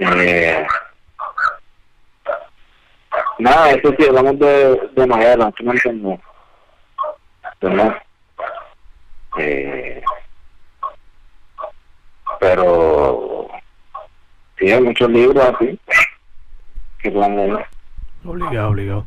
Eh, 0.00 0.66
nada, 3.42 3.70
eso 3.70 3.92
sí, 3.98 4.06
hablamos 4.06 4.38
de, 4.38 4.90
de 4.94 5.06
Mayela, 5.06 5.50
¿tú 5.52 5.64
me 5.64 5.72
entiendes? 5.72 6.20
¿Verdad? 7.60 7.96
Eh, 9.38 10.02
pero 12.40 13.48
sí, 14.58 14.70
hay 14.70 14.80
muchos 14.82 15.08
libros 15.10 15.44
así 15.44 15.78
que 17.00 17.10
puedan 17.10 17.36
leer. 17.36 17.66
Obligado, 18.24 18.70
obligado. 18.70 19.06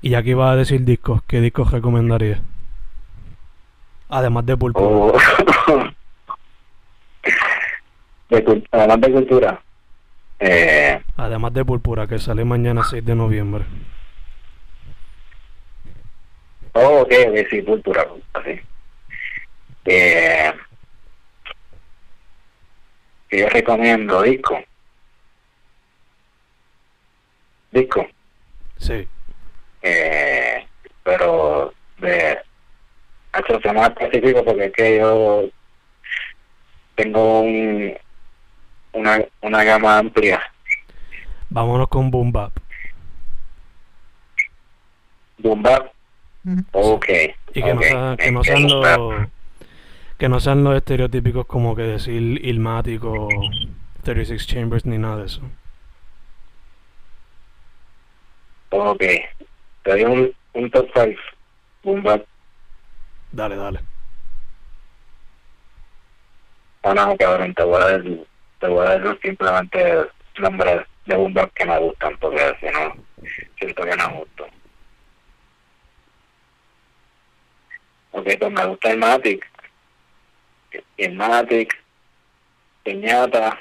Y 0.00 0.10
ya 0.10 0.22
que 0.22 0.30
iba 0.30 0.50
a 0.50 0.56
decir 0.56 0.84
discos, 0.84 1.22
¿qué 1.26 1.40
discos 1.40 1.70
recomendaría? 1.72 2.40
Además 4.08 4.44
de 4.46 4.56
Pulpura. 4.56 4.86
O- 4.86 5.12
de, 8.30 8.44
cul- 8.44 8.68
además 8.70 9.00
de 9.00 9.12
cultura. 9.12 9.60
Eh, 10.46 11.02
Además 11.16 11.54
de 11.54 11.64
Púrpura, 11.64 12.06
que 12.06 12.18
sale 12.18 12.44
mañana 12.44 12.84
6 12.84 13.02
de 13.02 13.14
noviembre. 13.14 13.64
oh, 16.74 17.00
ok, 17.00 17.12
ok, 17.28 17.36
sí, 17.48 17.62
cultura, 17.62 18.06
así. 18.34 18.60
Eh, 19.86 20.52
que 23.30 23.38
yo 23.38 23.48
recomiendo 23.48 24.20
disco. 24.20 24.62
Disco. 27.70 28.06
Sí. 28.76 29.08
eh, 29.80 30.66
pero 31.02 31.72
de 31.98 32.38
hecho 33.38 33.72
más 33.72 33.88
específico 33.90 34.44
porque 34.44 34.66
es 34.66 34.72
que 34.72 34.98
yo 34.98 35.48
tengo 36.96 37.40
un, 37.40 37.96
una, 38.94 39.18
una 39.42 39.64
gama 39.64 39.98
amplia. 39.98 40.40
Vámonos 41.50 41.88
con 41.88 42.10
Boom 42.10 42.32
Bap. 42.32 42.52
boom 45.38 45.62
bap. 45.62 45.92
Ok 46.72 47.06
Y 47.54 47.62
que 47.62 47.74
no, 47.74 47.82
sea- 47.82 48.16
que 48.16 48.30
no 48.32 48.42
sean 48.44 48.66
los 48.68 49.26
que 50.18 50.28
no 50.28 50.40
sean 50.40 50.62
los 50.64 50.76
estereotípicos 50.76 51.44
como 51.46 51.74
que 51.76 51.82
decir 51.82 52.44
Ilmático, 52.46 53.28
36 54.02 54.46
Chambers 54.46 54.86
ni 54.86 54.96
nada 54.98 55.18
de 55.18 55.26
eso. 55.26 55.42
ok. 58.70 58.98
Te 59.82 59.90
doy 59.90 60.04
un, 60.04 60.32
un 60.54 60.70
top 60.70 60.88
5 60.94 61.20
boom 61.82 62.02
bap. 62.02 62.24
Dale, 63.32 63.56
dale. 63.56 63.80
ah 66.84 66.94
no 66.94 67.16
cabrón 67.16 67.54
te 67.54 67.62
voy 67.64 67.76
a 67.82 67.86
dar 67.86 68.02
te 68.64 68.70
voy 68.70 68.86
a 68.86 68.98
dar 68.98 69.20
simplemente 69.20 70.06
nombres 70.38 70.86
de 71.04 71.16
boom 71.16 71.34
bap 71.34 71.52
que 71.52 71.66
me 71.66 71.78
gustan 71.80 72.16
porque 72.18 72.56
si 72.60 72.66
no 72.66 72.96
siento 73.58 73.82
que 73.82 73.94
no 73.94 74.04
es 74.04 74.08
justo 74.08 74.46
Ok, 78.12 78.28
pues 78.38 78.52
me 78.52 78.64
gusta 78.66 78.92
el 78.92 78.98
Matic. 78.98 79.44
El 80.96 81.14
Matic, 81.14 81.76
Piñata. 82.84 83.58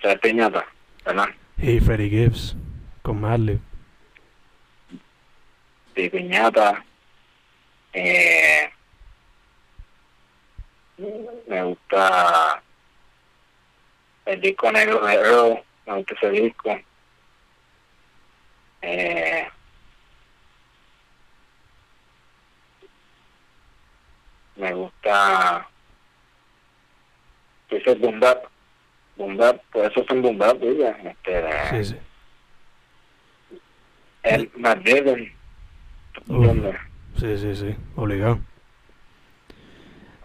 ¿Sabes 0.00 0.20
Piñata? 0.20 0.64
¿Verdad? 1.04 1.28
Y 1.58 1.80
Freddie 1.80 2.08
Gibbs 2.08 2.56
con 3.02 3.20
Madlib. 3.20 3.58
Sí, 5.96 6.08
Piñata. 6.08 6.84
Eh, 7.92 8.70
me 11.48 11.62
gusta 11.64 12.62
el 14.26 14.40
disco 14.40 14.70
negro 14.72 15.04
de 15.06 15.14
Earl. 15.14 15.62
Gusta 15.86 16.14
ese 16.14 16.30
disco. 16.30 16.78
Eh, 18.82 19.48
me 24.56 24.72
gusta 24.74 25.68
ese 27.70 27.94
boom 27.94 28.20
bap 28.20 28.44
boom 29.16 29.36
bap 29.36 29.60
pues 29.72 29.90
esos 29.90 30.06
son 30.06 30.22
boom 30.22 30.38
bap 30.38 30.56
diga 30.58 30.90
este 31.04 31.84
Sí, 31.84 31.84
sí. 31.84 31.96
el. 34.22 34.50
¿entiendes? 36.28 36.76
Sí, 37.18 37.38
sí, 37.38 37.54
sí. 37.56 37.76
Obligado. 37.96 38.40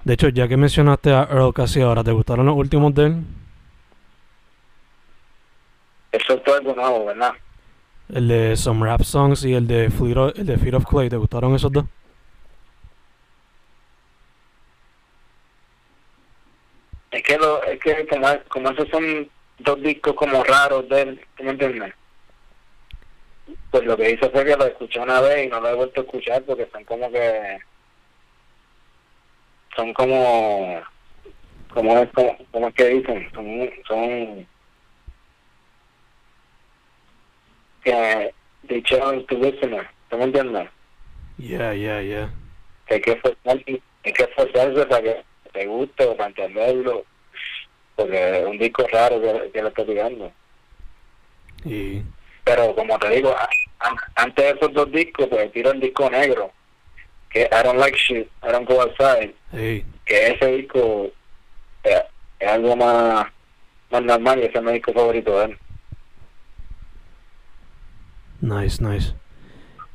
De 0.03 0.13
hecho, 0.15 0.29
ya 0.29 0.47
que 0.47 0.57
mencionaste 0.57 1.13
a 1.13 1.27
Earl 1.31 1.53
casi 1.53 1.81
ahora, 1.81 2.03
¿te 2.03 2.11
gustaron 2.11 2.47
los 2.47 2.55
últimos 2.55 2.93
de 2.95 3.05
él? 3.05 3.23
Eso 6.11 6.33
es 6.33 6.43
todo 6.43 6.55
algo 6.55 6.75
nuevo 6.75 7.05
verdad 7.05 7.33
El 8.13 8.27
de 8.27 8.57
Some 8.57 8.85
Rap 8.85 9.01
Songs 9.01 9.45
y 9.45 9.53
el 9.53 9.67
de 9.67 9.89
Fleet 9.89 10.17
of, 10.17 10.37
el 10.37 10.45
de 10.45 10.57
Feet 10.57 10.73
of 10.73 10.85
Clay, 10.85 11.09
¿te 11.09 11.17
gustaron 11.17 11.55
esos 11.55 11.71
dos? 11.71 11.85
es 17.11 17.23
que 17.23 17.37
lo, 17.37 17.63
es 17.63 17.79
que 17.79 18.07
como, 18.07 18.27
como 18.47 18.69
esos 18.69 18.87
son 18.89 19.29
dos 19.59 19.81
discos 19.81 20.13
como 20.15 20.43
raros 20.43 20.87
de 20.89 21.01
él 21.01 21.25
¿tú 21.35 21.43
me 21.43 21.51
entiendes? 21.51 21.93
pues 23.69 23.85
lo 23.85 23.97
que 23.97 24.11
hice 24.11 24.29
fue 24.29 24.45
que 24.45 24.55
lo 24.55 24.65
escuché 24.65 24.99
una 24.99 25.21
vez 25.21 25.45
y 25.45 25.49
no 25.49 25.59
lo 25.59 25.69
he 25.69 25.75
vuelto 25.75 26.01
a 26.01 26.03
escuchar 26.03 26.41
porque 26.43 26.67
son 26.71 26.83
como 26.85 27.11
que 27.11 27.59
son 29.75 29.93
como 29.93 30.81
como 31.73 31.97
es 31.99 32.09
como, 32.11 32.37
como 32.51 32.67
es 32.67 32.73
que 32.73 32.85
dicen 32.87 33.29
son 33.33 33.69
son 33.87 34.47
que 37.83 38.33
challenge 39.01 39.25
to 39.27 39.37
listener 39.37 39.87
¿tú 40.09 40.17
me 40.17 40.23
entiendes? 40.25 40.67
Yeah, 41.37 41.73
yeah, 41.73 42.01
yeah. 42.01 42.29
hay 42.89 43.01
que 43.01 43.11
esforzarse, 43.13 43.81
hay 44.03 44.13
que 44.13 44.23
esforzarse 44.23 44.85
para 44.85 45.01
que 45.01 45.23
te 45.53 45.65
guste 45.65 46.05
o 46.05 46.15
para 46.15 46.29
entenderlo 46.29 47.03
porque 47.95 48.39
es 48.39 48.45
un 48.45 48.57
disco 48.57 48.85
raro 48.91 49.21
que, 49.21 49.51
que 49.51 49.61
le 49.61 49.67
estoy 49.69 49.85
tirando 49.85 50.31
Y 51.65 52.01
pero 52.43 52.75
como 52.75 52.97
te 52.99 53.09
digo 53.09 53.29
a- 53.35 53.49
antes 54.15 54.45
de 54.45 54.51
esos 54.51 54.73
dos 54.73 54.91
discos 54.91 55.27
pues 55.27 55.51
tiro 55.51 55.71
el 55.71 55.79
disco 55.79 56.09
negro 56.09 56.51
que 57.29 57.41
I 57.51 57.63
don't 57.63 57.79
like 57.79 57.97
shit 57.97 58.27
I 58.43 58.51
don't 58.51 58.67
go 58.67 58.81
outside 58.81 59.33
que 60.05 60.27
ese 60.27 60.45
disco 60.57 61.09
es, 61.83 62.01
es 62.39 62.47
algo 62.49 62.75
más 62.75 63.27
más 63.89 64.03
normal 64.03 64.39
y 64.39 64.43
ese 64.45 64.57
es 64.57 64.63
mi 64.63 64.73
disco 64.73 64.93
favorito 64.93 65.39
de 65.39 65.45
él 65.45 65.57
nice, 68.41 68.83
nice. 68.83 69.13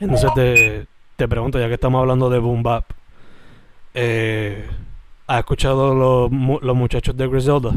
Entonces 0.01 0.31
te, 0.35 0.87
te 1.17 1.29
pregunto, 1.29 1.59
ya 1.59 1.69
que 1.69 1.75
estamos 1.75 2.01
hablando 2.01 2.29
de 2.31 2.39
Boom 2.39 2.63
Bap, 2.63 2.85
eh, 3.95 4.67
¿has 5.27 5.39
escuchado 5.39 5.95
los, 5.95 6.63
los 6.63 6.77
muchachos 6.77 7.17
de 7.17 7.27
Griselda? 7.29 7.73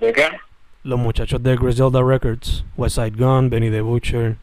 ¿de 0.00 0.12
qué? 0.12 0.28
Los 0.84 0.98
muchachos 0.98 1.40
de 1.42 1.56
Griselda 1.56 2.02
Records, 2.02 2.64
West 2.76 2.96
Side 2.96 3.12
Gun, 3.16 3.48
Benny 3.48 3.70
the 3.70 3.80
Butcher, 3.82 4.36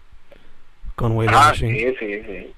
Conway 0.96 1.28
the 1.28 1.34
ah 1.36 1.50
Machine. 1.50 1.74
sí 1.78 1.96
sí 2.00 2.24
sí 2.24 2.54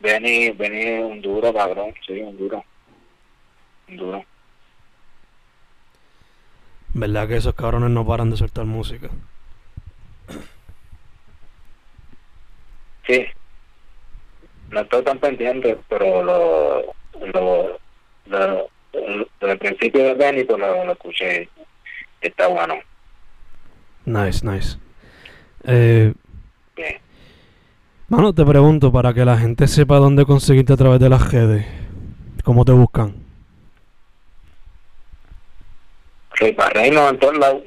Benny 0.00 0.50
Benny 0.50 0.80
es 0.82 1.04
un 1.04 1.20
duro 1.20 1.52
cabrón 1.52 1.92
sí 2.06 2.20
un 2.20 2.36
duro 2.36 2.64
un 3.88 3.96
duro 3.96 4.24
¿Verdad 6.94 7.26
que 7.28 7.36
esos 7.36 7.54
cabrones 7.54 7.90
no 7.90 8.06
paran 8.06 8.30
de 8.30 8.36
soltar 8.36 8.64
música? 8.64 9.08
Sí. 13.06 13.26
No 14.70 14.80
estoy 14.80 15.02
tan 15.02 15.18
pendiente, 15.18 15.78
pero 15.88 16.22
lo, 16.22 16.82
lo, 17.32 17.78
lo, 18.26 18.48
lo- 18.92 19.28
desde 19.40 19.52
el 19.52 19.58
principio 19.58 20.04
de 20.04 20.14
Benny, 20.14 20.44
pues 20.44 20.58
lo, 20.58 20.84
lo 20.84 20.92
escuché. 20.92 21.48
Está 22.20 22.46
bueno. 22.48 22.74
Nice, 24.04 24.44
nice. 24.44 24.78
Eh, 25.64 26.14
Bien. 26.76 27.00
mano, 28.08 28.32
te 28.34 28.44
pregunto, 28.44 28.92
para 28.92 29.14
que 29.14 29.24
la 29.24 29.38
gente 29.38 29.66
sepa 29.68 29.96
dónde 29.96 30.24
conseguirte 30.26 30.72
a 30.72 30.76
través 30.76 31.00
de 31.00 31.08
las 31.08 31.32
redes, 31.32 31.66
¿cómo 32.44 32.64
te 32.64 32.72
buscan? 32.72 33.19
Barreino 36.56 37.08
en 37.08 37.18
todos 37.18 37.38
lados. 37.38 37.62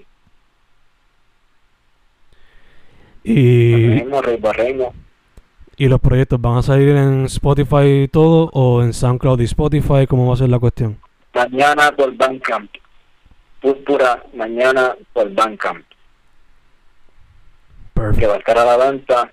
Y, 3.24 4.04
y 5.78 5.88
los 5.88 6.02
proyectos 6.02 6.42
van 6.42 6.58
a 6.58 6.62
salir 6.62 6.90
en 6.90 7.26
Spotify 7.26 8.04
y 8.04 8.08
todo 8.08 8.50
o 8.54 8.82
en 8.84 8.94
SoundCloud 8.94 9.40
y 9.40 9.46
Spotify, 9.46 10.06
¿cómo 10.08 10.28
va 10.28 10.34
a 10.34 10.38
ser 10.38 10.50
la 10.50 10.60
cuestión? 10.60 11.00
Mañana 11.34 11.92
por 11.96 12.14
Bandcamp. 12.16 12.70
Púrpura, 13.62 14.24
mañana 14.34 14.96
por 15.14 15.32
Bandcamp. 15.34 15.86
Que 17.96 18.02
Perfect. 18.02 18.30
va 18.30 18.34
a 18.34 18.38
estar 18.38 18.58
a 18.58 18.66
la 18.66 18.78
venta. 18.78 19.32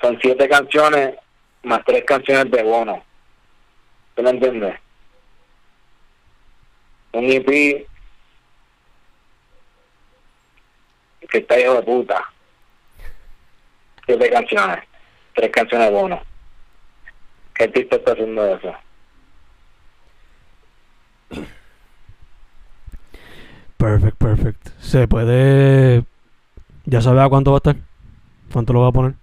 Son 0.00 0.18
siete 0.22 0.48
canciones 0.48 1.14
más 1.64 1.80
tres 1.84 2.04
canciones 2.04 2.50
de 2.50 2.62
bono. 2.62 3.02
¿Tú 4.14 4.22
me 4.22 4.30
entiendes? 4.30 4.74
Un 7.14 7.30
EP 7.30 7.86
que 11.30 11.38
está 11.38 11.58
hijo 11.58 11.74
de 11.74 11.82
puta. 11.82 12.24
Siete 14.04 14.30
canciones. 14.30 14.84
Tres 15.34 15.50
canciones 15.50 15.90
bono. 15.92 16.20
¿Qué 17.54 17.64
artista 17.64 17.96
está 17.96 18.12
haciendo 18.12 18.44
eso? 18.46 18.74
Perfect, 23.76 24.16
perfect. 24.16 24.68
Se 24.80 25.06
puede... 25.06 26.04
¿Ya 26.84 27.00
sabes 27.00 27.22
a 27.22 27.28
cuánto 27.28 27.52
va 27.52 27.58
a 27.58 27.58
estar? 27.58 27.76
¿Cuánto 28.52 28.72
lo 28.72 28.80
va 28.80 28.88
a 28.88 28.92
poner? 28.92 29.14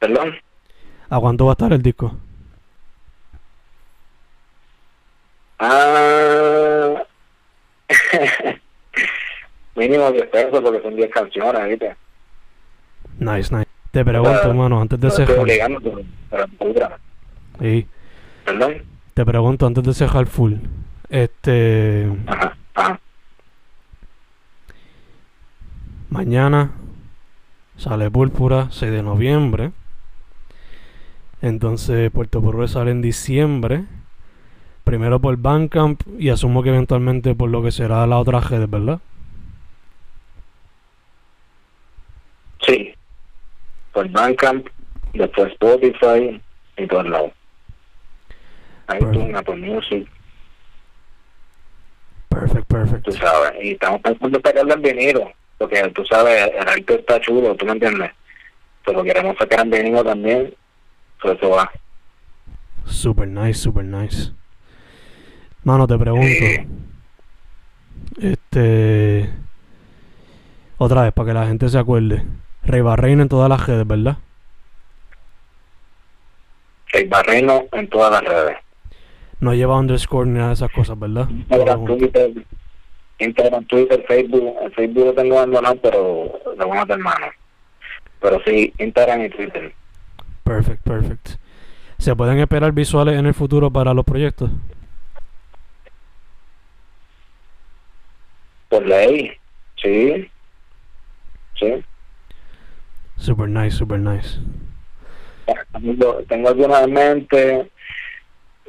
¿Perdón? 0.00 0.34
¿A 1.08 1.20
cuánto 1.20 1.46
va 1.46 1.52
a 1.52 1.54
estar 1.54 1.72
el 1.72 1.82
disco? 1.82 2.16
Ah. 5.58 7.02
Mínimo 9.76 10.10
10 10.10 10.26
pesos 10.28 10.60
porque 10.62 10.82
son 10.82 10.96
10 10.96 11.10
canciones, 11.10 11.68
¿viste? 11.68 11.96
Nice, 13.18 13.54
nice. 13.54 13.68
Te 13.90 14.04
pregunto, 14.04 14.42
hermano, 14.42 14.80
antes 14.80 15.00
de 15.00 15.10
puta. 16.58 16.98
Sí, 17.60 17.86
¿Perdón? 18.44 18.82
te 19.14 19.24
pregunto 19.24 19.66
antes 19.66 19.84
de 19.84 19.94
cerrar 19.94 20.26
full. 20.26 20.54
Este. 21.08 22.06
Ajá, 22.26 22.56
ajá. 22.74 23.00
Mañana 26.10 26.72
sale 27.76 28.10
Púrpura, 28.10 28.68
6 28.70 28.92
de 28.92 29.02
noviembre. 29.02 29.72
Entonces 31.42 32.10
Puerto 32.10 32.42
Porro 32.42 32.66
sale 32.68 32.90
en 32.90 33.02
diciembre. 33.02 33.84
Primero 34.86 35.18
por 35.20 35.36
Bandcamp 35.36 36.00
y 36.16 36.28
asumo 36.28 36.62
que 36.62 36.68
eventualmente 36.68 37.34
por 37.34 37.50
lo 37.50 37.60
que 37.60 37.72
será 37.72 38.06
la 38.06 38.18
otra 38.18 38.38
red, 38.38 38.68
¿verdad? 38.68 39.00
Sí. 42.64 42.94
Por 43.92 44.08
Bandcamp, 44.10 44.68
después 45.12 45.50
Spotify 45.54 46.40
y 46.76 46.86
todos 46.86 47.08
lados. 47.08 47.32
iTunes. 48.94 49.34
Apple 49.34 49.56
Music, 49.56 50.08
Perfect, 52.28 52.66
perfect. 52.68 53.04
tú 53.06 53.10
sabes. 53.10 53.54
Y 53.64 53.72
estamos 53.72 54.00
pensando 54.02 54.38
en 54.38 54.44
sacarlo 54.44 54.72
en 54.74 54.82
vinilo, 54.82 55.32
porque 55.58 55.82
tú 55.96 56.04
sabes, 56.04 56.48
el 56.60 56.68
arte 56.68 56.94
está 56.94 57.20
chulo, 57.20 57.56
¿tú 57.56 57.66
me 57.66 57.72
entiendes? 57.72 58.12
Pero 58.84 59.02
queremos 59.02 59.36
sacar 59.36 59.62
en 59.66 59.70
vinilo 59.70 60.04
también, 60.04 60.54
por 61.20 61.36
eso 61.36 61.50
va. 61.50 61.68
Super 62.84 63.26
nice, 63.26 63.58
super 63.58 63.84
nice. 63.84 64.30
Mano, 65.66 65.88
te 65.88 65.98
pregunto. 65.98 66.44
Eh. 66.44 66.64
Este. 68.20 69.28
Otra 70.78 71.02
vez, 71.02 71.12
para 71.12 71.26
que 71.26 71.34
la 71.34 71.46
gente 71.48 71.68
se 71.68 71.76
acuerde. 71.76 72.22
Rey 72.62 72.82
Barreino 72.82 73.22
en 73.22 73.28
todas 73.28 73.48
las 73.48 73.66
redes, 73.66 73.84
¿verdad? 73.84 74.18
El 76.92 77.08
Barreno 77.08 77.64
en 77.72 77.88
todas 77.88 78.12
las 78.12 78.22
redes. 78.22 78.58
No 79.40 79.54
lleva 79.54 79.76
underscore 79.76 80.28
ni 80.30 80.38
nada 80.38 80.48
de 80.48 80.54
esas 80.54 80.70
cosas, 80.70 80.96
¿verdad? 81.00 81.28
Instagram, 81.30 81.84
Twitter, 81.84 82.30
Instagram, 83.18 83.64
Twitter, 83.64 84.04
Facebook. 84.06 84.54
El 84.62 84.72
Facebook 84.72 85.04
lo 85.06 85.14
tengo 85.14 85.36
abandonado, 85.36 85.76
pero 85.82 86.40
lo 86.56 86.68
vamos 86.68 86.76
a 86.76 86.82
hacer 86.82 86.98
mano. 86.98 87.26
Pero 88.20 88.38
sí, 88.46 88.72
Instagram 88.78 89.24
y 89.24 89.30
Twitter. 89.30 89.74
Perfect, 90.44 90.82
perfect. 90.84 91.28
¿Se 91.98 92.14
pueden 92.14 92.38
esperar 92.38 92.70
visuales 92.70 93.18
en 93.18 93.26
el 93.26 93.34
futuro 93.34 93.72
para 93.72 93.92
los 93.94 94.04
proyectos? 94.04 94.48
Por 98.76 98.86
ley, 98.86 99.32
sí. 99.76 100.30
Sí. 101.58 101.82
Super 103.16 103.48
nice, 103.48 103.74
super 103.74 103.98
nice. 103.98 104.38
Tengo 106.28 106.48
algunas 106.50 106.82
en 106.82 106.92
mente, 106.92 107.70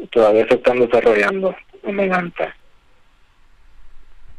todavía 0.10 0.48
se 0.48 0.54
están 0.54 0.80
desarrollando 0.80 1.54
en 1.84 1.96
mi 1.98 2.08
mente. 2.08 2.54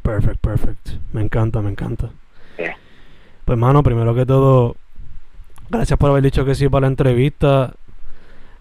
Perfect, 0.01 0.41
perfect. 0.41 0.89
Me 1.13 1.21
encanta, 1.21 1.61
me 1.61 1.69
encanta. 1.69 2.09
Sí. 2.57 2.65
Pues, 3.45 3.59
mano, 3.59 3.83
primero 3.83 4.15
que 4.15 4.25
todo, 4.25 4.75
gracias 5.69 5.99
por 5.99 6.09
haber 6.09 6.23
dicho 6.23 6.47
que 6.47 6.55
sí 6.55 6.71
para 6.71 6.83
la 6.83 6.87
entrevista. 6.87 7.75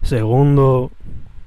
Segundo, 0.02 0.90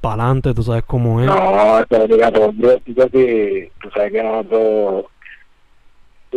para 0.01 0.23
adelante, 0.23 0.55
tú 0.55 0.63
sabes 0.63 0.85
cómo 0.85 1.21
es. 1.21 1.27
No, 1.27 1.75
a 1.75 1.85
todos. 1.85 2.09
Yo 2.57 3.11
que 3.11 3.71
tú 3.79 3.89
sabes 3.91 4.11
que 4.11 4.23
nosotros 4.23 5.05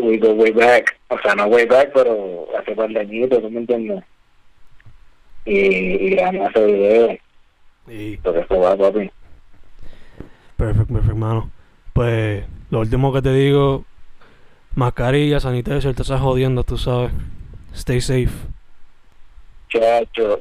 we 0.02 0.18
go 0.18 0.33
way 0.35 0.50
back, 0.50 0.96
o 1.09 1.18
sea, 1.20 1.35
no 1.35 1.46
way 1.46 1.66
back, 1.66 1.90
pero 1.94 2.46
hace 2.59 2.74
par 2.74 2.88
de 2.90 3.00
añitos, 3.00 3.40
¿tú 3.40 3.50
me 3.50 3.61
entiendes? 3.61 4.02
Y, 5.44 5.57
y 5.59 6.11
grabamos 6.11 6.50
ese 6.50 6.66
video, 6.66 7.18
Y 7.88 8.14
esto 8.14 8.59
va, 8.61 8.76
papi. 8.76 9.11
perfect, 10.57 10.90
perfect, 10.90 11.16
mano. 11.16 11.50
Pues, 11.92 12.44
lo 12.70 12.80
último 12.80 13.12
que 13.12 13.22
te 13.22 13.33
digo, 13.33 13.85
mascarilla, 14.74 15.38
sanitizer, 15.38 15.94
te 15.94 16.02
estás 16.02 16.20
jodiendo, 16.20 16.64
tú 16.64 16.76
sabes. 16.78 17.12
Stay 17.74 18.00
safe. 18.00 18.30
Chacho. 19.68 20.40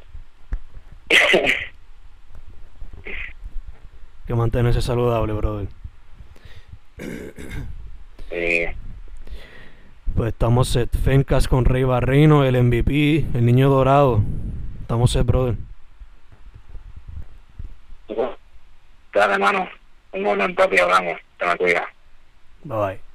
Que 4.26 4.34
mantenerse 4.36 4.82
saludable, 4.82 5.34
brother. 5.34 5.68
Sí. 8.30 8.66
Pues 10.16 10.34
estamos 10.34 10.68
set. 10.70 10.90
Fencas 10.96 11.48
con 11.48 11.66
Rey 11.66 11.84
Barrino, 11.84 12.44
el 12.44 12.62
MVP, 12.62 13.26
el 13.34 13.46
niño 13.46 13.70
dorado. 13.70 14.22
Estamos 14.82 15.12
set, 15.12 15.26
brother. 15.26 15.56
Dale, 19.14 19.38
mano. 19.38 19.70
Un 20.12 20.24
momento, 20.24 20.64
papi, 20.64 20.80
hablamos. 20.80 21.20
Te 21.38 21.46
me 21.46 21.58
cuidas. 21.58 21.88
Bye 22.64 22.78
bye. 22.78 23.13